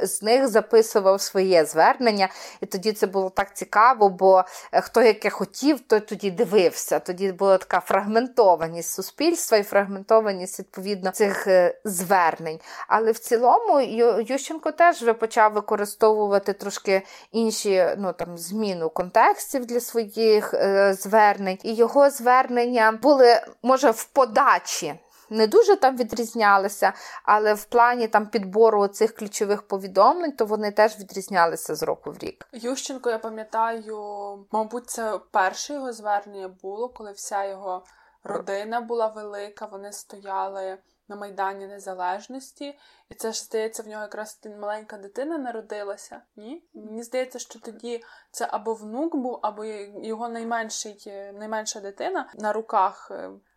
з 0.04 0.21
них 0.21 0.47
записував 0.47 1.21
своє 1.21 1.65
звернення. 1.65 2.30
І 2.62 2.65
тоді 2.65 2.91
це 2.91 3.08
було 3.08 3.30
так 3.30 3.56
цікаво, 3.56 4.10
бо 4.10 4.43
е, 4.71 4.82
хто 4.82 5.02
яке 5.02 5.30
хотів, 5.30 5.80
той 5.80 6.00
тоді 6.00 6.32
дивився. 6.32 7.00
Тоді 7.00 7.32
була 7.32 7.58
така 7.58 7.80
фрагментованість 7.80 8.89
суспільства 8.89 9.58
і 9.58 9.63
фрагментованість 9.63 10.60
відповідно 10.60 11.12
цих 11.12 11.47
е, 11.47 11.82
звернень. 12.52 12.60
Але 12.88 13.12
в 13.12 13.20
цілому 13.20 13.82
Ющенко 14.22 14.72
теж 14.72 15.02
вже 15.02 15.14
почав 15.14 15.54
використовувати 15.54 16.54
трошки 16.54 17.02
інші 17.32 17.88
ну 17.98 18.14
там 18.14 18.38
зміну 18.38 18.90
контекстів 18.90 19.66
для 19.66 19.80
своїх 19.80 20.54
е, 20.54 20.94
звернень, 20.94 21.58
і 21.64 21.74
його 21.74 22.10
звернення 22.10 22.92
були 22.92 23.42
може 23.64 23.92
в 23.92 24.04
подачі. 24.04 25.00
Не 25.34 25.48
дуже 25.48 25.76
там 25.76 25.98
відрізнялися, 25.98 26.94
але 27.24 27.54
в 27.54 27.64
плані 27.66 28.08
там 28.08 28.28
підбору 28.28 28.88
цих 28.88 29.16
ключових 29.16 29.62
повідомлень, 29.62 30.32
то 30.32 30.46
вони 30.46 30.72
теж 30.72 31.00
відрізнялися 31.00 31.76
з 31.76 31.84
року 31.84 32.12
в 32.12 32.18
рік. 32.18 32.48
Ющенко, 32.54 33.10
я 33.10 33.18
пам'ятаю, 33.18 33.98
мабуть, 34.52 34.90
це 34.90 35.20
перше 35.32 35.74
його 35.74 35.94
звернення 35.94 36.48
було, 36.62 36.90
коли 36.90 37.12
вся 37.12 37.46
його 37.46 37.84
родина 38.24 38.82
була 38.82 39.08
велика. 39.08 39.66
Вони 39.66 39.92
стояли 39.92 40.78
на 41.12 41.17
Майдані 41.17 41.67
Незалежності, 41.67 42.80
і 43.10 43.13
це 43.13 43.32
ж 43.32 43.43
здається, 43.43 43.84
в 43.84 43.88
нього 43.88 44.02
якраз 44.02 44.39
маленька 44.60 44.97
дитина 44.97 45.38
народилася. 45.38 46.21
Ні? 46.36 46.63
Мені 46.74 47.04
здається, 47.04 47.39
що 47.39 47.60
тоді 47.60 48.04
це 48.32 48.47
або 48.52 48.74
внук 48.74 49.15
був, 49.15 49.39
або 49.41 49.65
його 50.04 50.30
найменший, 50.30 51.04
найменша 51.34 51.80
дитина 51.80 52.30
на 52.36 52.54
руках. 52.54 53.12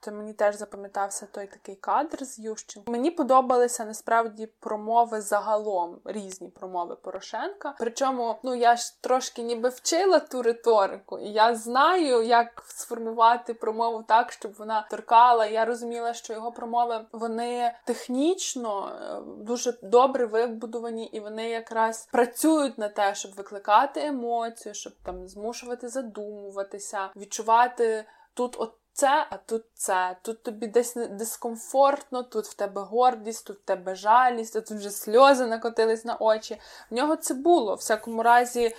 Е, 0.05 0.11
це 0.11 0.11
мені 0.11 0.33
теж 0.33 0.57
запам'ятався 0.57 1.27
той 1.27 1.47
такий 1.47 1.75
кадр 1.75 2.25
з 2.25 2.39
Ющенко. 2.39 2.93
Мені 2.93 3.11
подобалися 3.11 3.85
насправді 3.85 4.47
промови 4.47 5.21
загалом, 5.21 5.99
різні 6.05 6.49
промови 6.49 6.97
Порошенка. 6.97 7.75
Причому, 7.79 8.37
ну 8.43 8.55
я 8.55 8.77
ж 8.77 9.03
трошки 9.03 9.43
ніби 9.43 9.69
вчила 9.69 10.21
ту 10.21 10.43
риторику, 10.43 11.19
і 11.19 11.29
я 11.29 11.55
знаю, 11.55 12.23
як 12.23 12.65
сформувати 12.67 13.55
промову 13.55 14.03
так, 14.03 14.33
щоб 14.33 14.55
вона 14.59 14.87
торкала. 14.91 15.47
Я 15.47 15.65
розуміла, 15.65 16.15
що 16.15 16.33
його 16.33 16.53
промови 16.53 17.07
вони 17.13 17.75
технічно 17.85 18.89
е, 18.89 19.21
дуже 19.45 19.79
добре 19.83 20.27
вибудовані, 20.27 21.07
і 21.07 21.21
вони 21.21 21.49
якраз 21.49 22.09
працюють 22.13 22.79
на 22.79 22.89
те, 22.89 23.15
щоб 23.15 23.35
викликати 23.35 24.07
емоцію, 24.07 24.75
щоб 24.75 24.93
там 25.03 25.29
змушувати 25.29 25.89
задумуватися, 25.89 27.11
відчувати 27.17 28.05
тут 28.35 28.57
от. 28.59 28.75
Це, 28.95 29.27
а 29.31 29.37
тут 29.37 29.65
це. 29.75 30.17
Тут 30.23 30.43
тобі 30.43 30.67
десь 30.67 30.95
дискомфортно, 30.95 32.23
тут 32.23 32.47
в 32.47 32.55
тебе 32.55 32.81
гордість, 32.81 33.47
тут 33.47 33.57
в 33.57 33.65
тебе 33.65 33.95
жалість, 33.95 34.55
тут 34.55 34.71
вже 34.71 34.91
сльози 34.91 35.47
накотились 35.47 36.05
на 36.05 36.17
очі. 36.17 36.61
В 36.91 36.95
нього 36.95 37.17
це 37.17 37.35
було. 37.35 37.75
В 37.75 37.79
всякому 37.79 38.23
разі, 38.23 38.77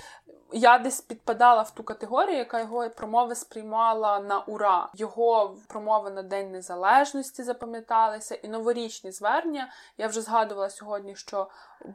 я 0.52 0.80
десь 0.80 1.02
підпадала 1.02 1.62
в 1.62 1.72
ту 1.72 1.84
категорію, 1.84 2.38
яка 2.38 2.60
його 2.60 2.90
промови 2.90 3.36
сприймала 3.36 4.20
на 4.20 4.40
ура. 4.40 4.90
Його 4.94 5.58
промови 5.68 6.12
на 6.12 6.24
День 6.24 6.52
Незалежності 6.52 7.44
запам'яталися, 7.44 8.36
і 8.36 8.48
новорічні 8.48 9.12
звернення. 9.12 9.72
Я 9.98 10.08
вже 10.08 10.22
згадувала 10.22 10.70
сьогодні, 10.70 11.16
що 11.16 11.48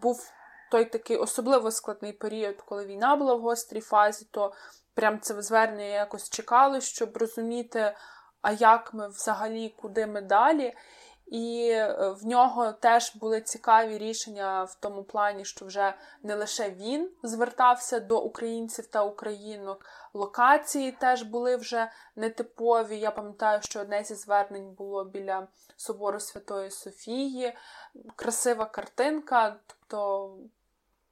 був 0.02 0.32
той 0.70 0.84
такий 0.84 1.16
особливо 1.16 1.70
складний 1.70 2.12
період, 2.12 2.56
коли 2.66 2.86
війна 2.86 3.16
була 3.16 3.34
в 3.34 3.40
гострій 3.40 3.80
фазі, 3.80 4.26
то 4.30 4.52
прям 4.94 5.20
це 5.20 5.42
звернення 5.42 5.84
якось 5.84 6.30
чекали, 6.30 6.80
щоб 6.80 7.16
розуміти, 7.16 7.94
а 8.42 8.52
як 8.52 8.94
ми 8.94 9.08
взагалі, 9.08 9.74
куди 9.76 10.06
ми 10.06 10.20
далі. 10.20 10.74
І 11.30 11.70
е, 11.72 12.14
в 12.20 12.26
нього 12.26 12.72
теж 12.72 13.16
були 13.16 13.40
цікаві 13.40 13.98
рішення 13.98 14.64
в 14.64 14.74
тому 14.74 15.02
плані, 15.04 15.44
що 15.44 15.66
вже 15.66 15.94
не 16.22 16.34
лише 16.34 16.70
він 16.70 17.10
звертався 17.22 18.00
до 18.00 18.20
українців 18.20 18.86
та 18.86 19.02
українок, 19.02 19.86
локації 20.14 20.92
теж 20.92 21.22
були 21.22 21.56
вже 21.56 21.90
нетипові. 22.16 22.98
Я 22.98 23.10
пам'ятаю, 23.10 23.60
що 23.62 23.80
одне 23.80 24.04
зі 24.04 24.14
звернень 24.14 24.74
було 24.74 25.04
біля 25.04 25.48
собору 25.76 26.20
Святої 26.20 26.70
Софії, 26.70 27.56
красива 28.16 28.64
картинка. 28.64 29.56
Тобто 29.66 30.30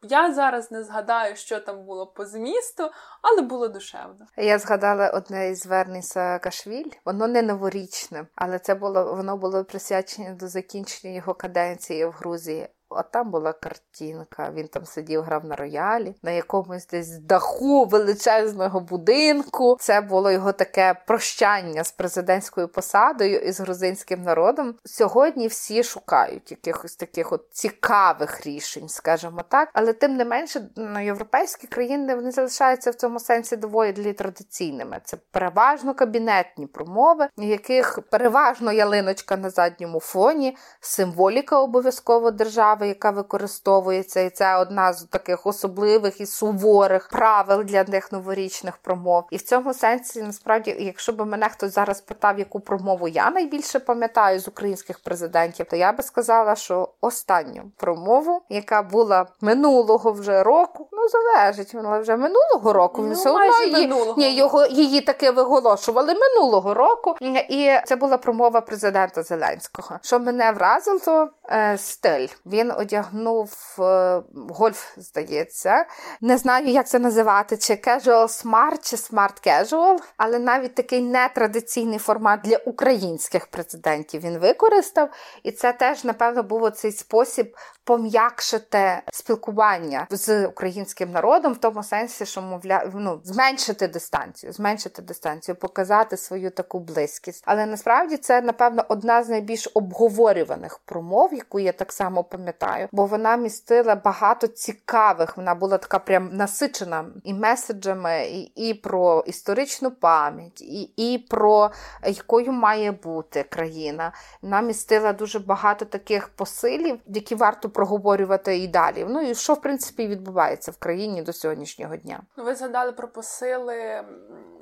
я 0.02 0.34
зараз 0.34 0.70
не 0.70 0.84
згадаю, 0.84 1.36
що 1.36 1.60
там 1.60 1.84
було 1.84 2.06
по 2.06 2.24
змісту, 2.26 2.90
але 3.22 3.42
було 3.42 3.68
душевно. 3.68 4.26
Я 4.36 4.58
згадала 4.58 5.10
одне 5.10 5.50
із 5.50 5.60
звернень 5.60 6.02
Саакашвіль. 6.02 6.90
Воно 7.04 7.28
не 7.28 7.42
новорічне, 7.42 8.26
але 8.34 8.58
це 8.58 8.74
було 8.74 9.14
воно 9.14 9.36
було 9.36 9.64
присвячене 9.64 10.34
до 10.34 10.48
закінчення 10.48 11.14
його 11.14 11.34
каденції 11.34 12.06
в 12.06 12.10
Грузії. 12.10 12.68
От 12.90 13.10
там 13.10 13.30
була 13.30 13.52
картинка. 13.52 14.50
Він 14.54 14.68
там 14.68 14.86
сидів, 14.86 15.22
грав 15.22 15.44
на 15.44 15.56
роялі, 15.56 16.14
на 16.22 16.30
якомусь 16.30 16.86
десь 16.86 17.18
даху 17.18 17.84
величезного 17.84 18.80
будинку. 18.80 19.76
Це 19.80 20.00
було 20.00 20.30
його 20.30 20.52
таке 20.52 20.94
прощання 21.06 21.84
з 21.84 21.92
президентською 21.92 22.68
посадою 22.68 23.38
і 23.38 23.52
з 23.52 23.60
грузинським 23.60 24.22
народом. 24.22 24.74
Сьогодні 24.84 25.46
всі 25.46 25.82
шукають 25.82 26.50
якихось 26.50 26.96
таких 26.96 27.32
от 27.32 27.46
цікавих 27.50 28.46
рішень, 28.46 28.88
скажімо 28.88 29.40
так. 29.48 29.68
Але 29.72 29.92
тим 29.92 30.16
не 30.16 30.24
менше, 30.24 30.68
ну, 30.76 31.04
європейські 31.04 31.66
країни 31.66 32.14
вони 32.14 32.30
залишаються 32.30 32.90
в 32.90 32.94
цьому 32.94 33.20
сенсі 33.20 33.56
доволі 33.56 34.12
традиційними. 34.12 35.00
Це 35.04 35.16
переважно 35.30 35.94
кабінетні 35.94 36.66
промови, 36.66 37.28
яких 37.36 37.98
переважно 38.10 38.72
ялиночка 38.72 39.36
на 39.36 39.50
задньому 39.50 40.00
фоні, 40.00 40.56
символіка 40.80 41.60
обов'язково 41.60 42.30
держави 42.30 42.77
держави, 42.78 42.88
яка 42.88 43.10
використовується, 43.10 44.20
і 44.20 44.30
це 44.30 44.56
одна 44.56 44.92
з 44.92 45.04
таких 45.04 45.46
особливих 45.46 46.20
і 46.20 46.26
суворих 46.26 47.08
правил 47.08 47.62
для 47.62 47.84
них 47.84 48.12
новорічних 48.12 48.76
промов. 48.76 49.24
І 49.30 49.36
в 49.36 49.42
цьому 49.42 49.74
сенсі, 49.74 50.22
насправді, 50.22 50.76
якщо 50.78 51.12
б 51.12 51.26
мене 51.26 51.48
хтось 51.48 51.74
зараз 51.74 52.00
питав, 52.00 52.38
яку 52.38 52.60
промову 52.60 53.08
я 53.08 53.30
найбільше 53.30 53.80
пам'ятаю 53.80 54.40
з 54.40 54.48
українських 54.48 54.98
президентів, 54.98 55.66
то 55.70 55.76
я 55.76 55.92
би 55.92 56.02
сказала, 56.02 56.56
що 56.56 56.88
останню 57.00 57.62
промову, 57.76 58.42
яка 58.48 58.82
була 58.82 59.26
минулого 59.40 60.12
вже 60.12 60.42
року, 60.42 60.88
ну 60.92 61.08
залежить, 61.08 61.74
вона 61.74 61.98
вже 61.98 62.16
минулого 62.16 62.72
року. 62.72 63.02
Ну, 63.02 63.14
все 63.14 63.30
одно 63.30 63.78
її, 63.78 63.92
ні, 64.16 64.36
його 64.36 64.66
її 64.66 65.00
таки 65.00 65.30
виголошували 65.30 66.14
минулого 66.14 66.74
року, 66.74 67.16
і 67.48 67.70
це 67.86 67.96
була 67.96 68.16
промова 68.18 68.60
президента 68.60 69.22
Зеленського. 69.22 69.98
Що 70.02 70.18
мене 70.18 70.52
вразило, 70.52 70.98
то 70.98 71.28
е, 71.50 71.78
стиль. 71.78 72.28
Він 72.46 72.67
він 72.68 72.74
одягнув 72.78 73.76
е, 73.78 74.22
гольф, 74.34 74.92
здається. 74.96 75.86
Не 76.20 76.38
знаю, 76.38 76.66
як 76.66 76.88
це 76.88 76.98
називати, 76.98 77.56
чи 77.56 77.72
casual 77.72 78.44
smart, 78.44 78.90
чи 78.90 78.96
smart 78.96 79.46
casual, 79.46 79.98
але 80.16 80.38
навіть 80.38 80.74
такий 80.74 81.02
нетрадиційний 81.02 81.98
формат 81.98 82.40
для 82.40 82.56
українських 82.56 83.46
президентів 83.46 84.20
він 84.20 84.38
використав. 84.38 85.08
І 85.42 85.52
це 85.52 85.72
теж, 85.72 86.04
напевно, 86.04 86.42
був 86.42 86.70
цей 86.70 86.92
спосіб 86.92 87.56
пом'якшити 87.88 89.02
спілкування 89.12 90.06
з 90.10 90.46
українським 90.46 91.10
народом 91.10 91.52
в 91.52 91.58
тому 91.58 91.82
сенсі, 91.82 92.26
що 92.26 92.42
мовля, 92.42 92.90
ну, 92.94 93.20
зменшити 93.24 93.88
дистанцію, 93.88 94.52
зменшити 94.52 95.02
дистанцію, 95.02 95.54
показати 95.54 96.16
свою 96.16 96.50
таку 96.50 96.80
близькість. 96.80 97.42
Але 97.46 97.66
насправді 97.66 98.16
це, 98.16 98.42
напевно, 98.42 98.84
одна 98.88 99.22
з 99.22 99.28
найбільш 99.28 99.68
обговорюваних 99.74 100.78
промов, 100.78 101.34
яку 101.34 101.60
я 101.60 101.72
так 101.72 101.92
само 101.92 102.24
пам'ятаю, 102.24 102.88
бо 102.92 103.06
вона 103.06 103.36
містила 103.36 103.94
багато 103.94 104.46
цікавих. 104.46 105.36
Вона 105.36 105.54
була 105.54 105.78
така 105.78 105.98
прям 105.98 106.30
насичена 106.32 107.04
і 107.24 107.34
меседжами, 107.34 108.26
і, 108.26 108.40
і 108.40 108.74
про 108.74 109.24
історичну 109.26 109.90
пам'ять, 109.90 110.60
і, 110.62 110.90
і 110.96 111.18
про 111.18 111.70
якою 112.06 112.52
має 112.52 112.92
бути 112.92 113.42
країна. 113.42 114.12
Вона 114.42 114.60
містила 114.60 115.12
дуже 115.12 115.38
багато 115.38 115.84
таких 115.84 116.28
посилів, 116.28 116.98
які 117.06 117.34
варто 117.34 117.70
проговорювати 117.78 118.58
і 118.58 118.68
далі. 118.68 119.06
Ну 119.08 119.20
і 119.20 119.34
що 119.34 119.54
в 119.54 119.60
принципі 119.60 120.06
відбувається 120.06 120.70
в 120.70 120.76
країні 120.76 121.22
до 121.22 121.32
сьогоднішнього 121.32 121.96
дня. 121.96 122.20
Ну, 122.36 122.44
ви 122.44 122.54
згадали 122.54 122.92
про 122.92 123.08
посили 123.08 124.02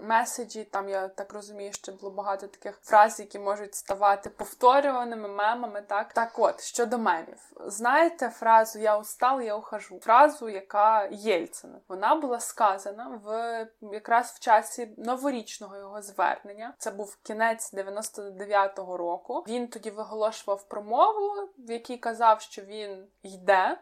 меседжі. 0.03 0.65
Там 0.65 0.89
я 0.89 1.09
так 1.09 1.33
розумію, 1.33 1.73
що 1.73 1.93
було 1.93 2.13
багато 2.13 2.47
таких 2.47 2.79
фраз, 2.83 3.21
які 3.21 3.39
можуть 3.39 3.75
ставати 3.75 4.31
повторюваними 4.31 5.29
мемами. 5.29 5.83
Так, 5.83 6.13
так, 6.13 6.39
от 6.39 6.61
щодо 6.61 6.99
мемів, 6.99 7.53
знаєте 7.67 8.29
фразу 8.29 8.79
Я 8.79 8.99
устал, 8.99 9.41
я 9.41 9.57
ухожу. 9.57 10.01
Фразу, 10.03 10.49
яка 10.49 11.09
Єльцина. 11.13 11.81
Вона 11.89 12.15
була 12.15 12.41
сказана 12.41 13.21
в 13.25 13.69
якраз 13.93 14.27
в 14.27 14.39
часі 14.39 14.95
новорічного 14.97 15.77
його 15.77 16.03
звернення. 16.03 16.75
Це 16.79 16.91
був 16.91 17.19
кінець 17.23 17.75
99-го 17.75 18.97
року. 18.97 19.45
Він 19.49 19.69
тоді 19.69 19.91
виголошував 19.91 20.69
промову, 20.69 21.49
в 21.59 21.71
якій 21.71 21.97
казав, 21.97 22.41
що 22.41 22.63
він 22.63 23.07
йде. 23.23 23.79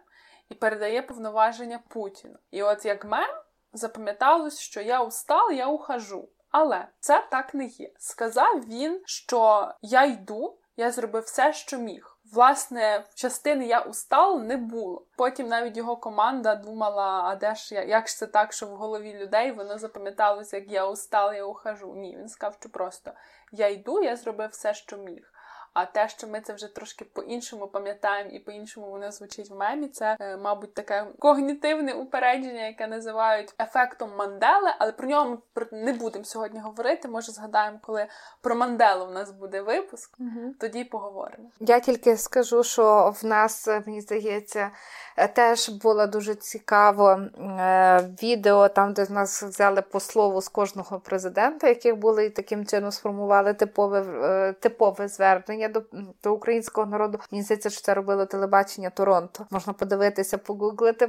і 0.48 0.54
передає 0.54 1.02
повноваження 1.02 1.80
Путіну. 1.88 2.36
І 2.50 2.62
от 2.62 2.84
як 2.84 3.04
мем 3.04 3.30
запам'яталось, 3.74 4.58
що 4.58 4.80
я 4.80 5.02
устал, 5.02 5.50
я 5.50 5.66
ухожу. 5.66 6.28
Але 6.50 6.86
це 7.00 7.24
так 7.30 7.54
не 7.54 7.64
є. 7.64 7.90
Сказав 7.98 8.60
він, 8.68 9.02
що 9.06 9.72
я 9.82 10.04
йду, 10.04 10.58
я 10.76 10.90
зробив 10.90 11.22
все, 11.22 11.52
що 11.52 11.78
міг. 11.78 12.18
Власне, 12.32 13.04
частини 13.14 13.66
я 13.66 13.80
устал 13.80 14.40
не 14.40 14.56
було. 14.56 15.06
Потім 15.16 15.48
навіть 15.48 15.76
його 15.76 15.96
команда 15.96 16.54
думала, 16.54 17.22
а 17.24 17.36
де 17.36 17.54
ж 17.54 17.74
я, 17.74 17.82
як 17.82 18.08
ж 18.08 18.16
це 18.16 18.26
так, 18.26 18.52
що 18.52 18.66
в 18.66 18.70
голові 18.70 19.14
людей 19.14 19.52
воно 19.52 19.78
запам'яталося, 19.78 20.56
як 20.56 20.70
я 20.70 20.86
устал, 20.86 21.32
я 21.32 21.44
ухожу. 21.44 21.94
Ні, 21.94 22.16
він 22.16 22.28
сказав, 22.28 22.56
що 22.60 22.68
просто 22.68 23.12
я 23.52 23.68
йду, 23.68 24.02
я 24.02 24.16
зробив 24.16 24.50
все, 24.50 24.74
що 24.74 24.96
міг. 24.96 25.33
А 25.74 25.84
те, 25.86 26.08
що 26.08 26.26
ми 26.26 26.40
це 26.40 26.52
вже 26.52 26.74
трошки 26.74 27.04
по-іншому 27.04 27.66
пам'ятаємо 27.66 28.30
і 28.30 28.38
по-іншому 28.38 28.90
воно 28.90 29.12
звучить 29.12 29.50
в 29.50 29.54
мемі, 29.54 29.88
це, 29.88 30.16
е, 30.20 30.36
мабуть, 30.36 30.74
таке 30.74 31.06
когнітивне 31.18 31.92
упередження, 31.92 32.66
яке 32.66 32.86
називають 32.86 33.54
ефектом 33.60 34.10
Мандели, 34.16 34.70
але 34.78 34.92
про 34.92 35.08
нього 35.08 35.30
ми 35.30 35.66
не 35.72 35.92
будемо 35.92 36.24
сьогодні 36.24 36.60
говорити. 36.60 37.08
Може, 37.08 37.32
згадаємо, 37.32 37.78
коли 37.82 38.06
про 38.40 38.54
Манделу 38.54 39.06
в 39.06 39.10
нас 39.10 39.30
буде 39.30 39.60
випуск, 39.60 40.16
угу. 40.18 40.54
тоді 40.60 40.84
поговоримо. 40.84 41.48
Я 41.60 41.80
тільки 41.80 42.16
скажу, 42.16 42.64
що 42.64 43.14
в 43.22 43.26
нас, 43.26 43.68
мені 43.86 44.00
здається, 44.00 44.70
е, 45.16 45.28
теж 45.28 45.68
було 45.68 46.06
дуже 46.06 46.34
цікаво 46.34 47.10
е, 47.10 48.10
відео, 48.22 48.68
там, 48.68 48.92
де 48.92 49.06
нас 49.10 49.42
взяли 49.42 49.82
по 49.82 50.00
слову 50.00 50.40
з 50.40 50.48
кожного 50.48 51.00
президента, 51.00 51.68
яких 51.68 51.96
були 51.96 52.26
і 52.26 52.30
таким 52.30 52.66
чином 52.66 52.90
сформували 52.90 53.54
типове, 53.54 54.52
типове 54.60 55.08
звернення 55.08 55.63
звернення 55.64 55.68
до 55.68 55.82
до 56.22 56.34
українського 56.34 56.86
народу. 56.86 57.18
Мені 57.30 57.44
здається, 57.44 57.70
що 57.70 57.80
це 57.80 57.94
робило 57.94 58.26
телебачення 58.26 58.90
Торонто. 58.90 59.46
Можна 59.50 59.72
подивитися, 59.72 60.38
погуглити, 60.38 61.06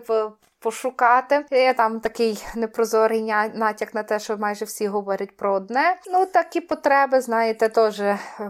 пошукати. 0.65 1.45
Є 1.51 1.73
там 1.73 1.99
такий 1.99 2.45
непрозорий 2.55 3.33
натяк 3.53 3.93
на 3.93 4.03
те, 4.03 4.19
що 4.19 4.37
майже 4.37 4.65
всі 4.65 4.87
говорять 4.87 5.37
про 5.37 5.53
одне. 5.53 5.95
Ну 6.11 6.25
такі 6.25 6.61
потреби, 6.61 7.21
знаєте, 7.21 7.69
теж 7.69 8.01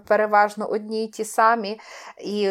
переважно 0.07 0.65
одні 0.65 1.03
й 1.03 1.07
ті 1.07 1.25
самі, 1.25 1.79
і 2.21 2.49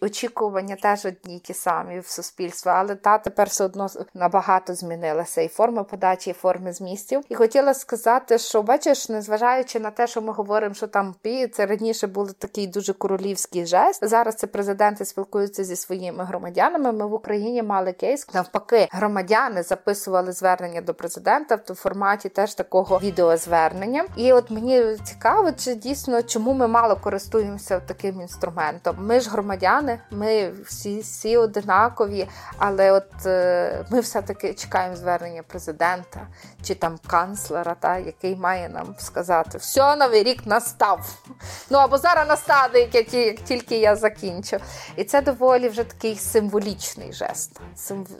очікування 0.00 0.76
теж 0.76 1.06
одні 1.06 1.36
й 1.36 1.38
ті 1.38 1.54
самі 1.54 2.00
в 2.00 2.06
суспільстві. 2.06 2.70
Але 2.70 2.94
та 2.94 3.18
тепер 3.18 3.48
все 3.48 3.64
одно 3.64 3.88
набагато 4.14 4.74
змінилася 4.74 5.40
і 5.40 5.48
форма 5.48 5.84
подачі, 5.84 6.30
і 6.30 6.32
форми 6.32 6.72
змістів. 6.72 7.22
І 7.28 7.34
хотіла 7.34 7.74
сказати, 7.74 8.38
що 8.38 8.62
бачиш, 8.62 9.08
незважаючи 9.08 9.80
на 9.80 9.90
те, 9.90 10.06
що 10.06 10.22
ми 10.22 10.32
говоримо, 10.32 10.74
що 10.74 10.86
там 10.86 11.14
пі, 11.22 11.46
це 11.46 11.66
раніше 11.66 12.06
були 12.06 12.32
такий 12.32 12.66
дуже 12.66 12.92
королівський 12.92 13.66
жест. 13.66 14.08
Зараз 14.08 14.34
це 14.34 14.46
президенти 14.46 15.04
спілкуються 15.04 15.64
зі 15.64 15.76
своїми 15.76 16.24
громадянами. 16.24 16.92
Ми 16.92 17.06
в 17.06 17.14
Україні 17.14 17.62
мали 17.62 17.92
кейс 17.92 18.34
навпаки 18.34 18.79
громадяни 18.92 19.62
записували 19.62 20.32
звернення 20.32 20.80
до 20.80 20.94
президента 20.94 21.58
в 21.68 21.74
форматі 21.74 22.28
теж 22.28 22.54
такого 22.54 22.98
відеозвернення. 22.98 24.04
І 24.16 24.32
от 24.32 24.50
мені 24.50 24.96
цікаво, 25.04 25.52
чи 25.52 25.74
дійсно 25.74 26.22
чому 26.22 26.52
ми 26.52 26.68
мало 26.68 26.96
користуємося 26.96 27.80
таким 27.80 28.20
інструментом. 28.20 28.96
Ми 28.98 29.20
ж 29.20 29.30
громадяни, 29.30 30.00
ми 30.10 30.50
всі 30.66 31.00
всі 31.00 31.36
одинакові, 31.36 32.28
але 32.58 32.92
от 32.92 33.26
е, 33.26 33.84
ми 33.90 34.00
все-таки 34.00 34.54
чекаємо 34.54 34.96
звернення 34.96 35.42
президента 35.42 36.26
чи 36.62 36.74
там 36.74 36.98
канцлера, 37.06 37.74
та 37.80 37.98
який 37.98 38.36
має 38.36 38.68
нам 38.68 38.94
сказати, 38.98 39.58
все, 39.58 39.96
новий 39.96 40.22
рік 40.22 40.46
настав. 40.46 41.24
Ну 41.70 41.78
або 41.78 41.98
зараз 41.98 42.28
настане, 42.28 42.78
як, 42.92 43.06
тільки 43.44 43.78
я 43.78 43.96
закінчу. 43.96 44.56
І 44.96 45.04
це 45.04 45.22
доволі 45.22 45.68
вже 45.68 45.84
такий 45.84 46.16
символічний 46.16 47.12
жест. 47.12 47.60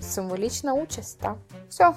Символічний 0.00 0.39
Лічна 0.40 0.74
участь, 0.74 1.20
так. 1.20 1.36
Все. 1.68 1.92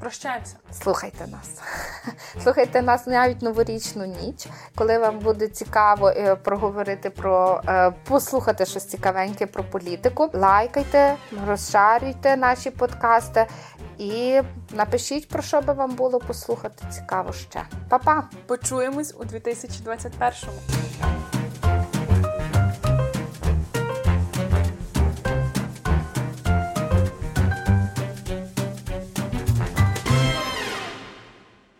Прощаємося. 0.00 0.56
Слухайте 0.72 1.26
нас. 1.26 1.60
Слухайте 2.42 2.82
нас 2.82 3.06
навіть 3.06 3.42
новорічну 3.42 4.04
ніч, 4.06 4.46
коли 4.74 4.98
вам 4.98 5.18
буде 5.18 5.48
цікаво 5.48 6.08
е, 6.08 6.36
проговорити 6.36 7.10
про 7.10 7.62
е, 7.68 7.92
послухати 8.04 8.66
щось 8.66 8.84
цікавеньке 8.84 9.46
про 9.46 9.64
політику. 9.64 10.30
Лайкайте, 10.32 11.16
розшарюйте 11.46 12.36
наші 12.36 12.70
подкасти 12.70 13.46
і 13.98 14.40
напишіть, 14.70 15.28
про 15.28 15.42
що 15.42 15.60
би 15.60 15.72
вам 15.72 15.90
було 15.90 16.18
послухати 16.18 16.84
цікаво 16.90 17.32
ще. 17.32 17.62
Па-па! 17.88 18.28
Почуємось 18.46 19.14
у 19.18 19.24
2021-му. 19.24 21.21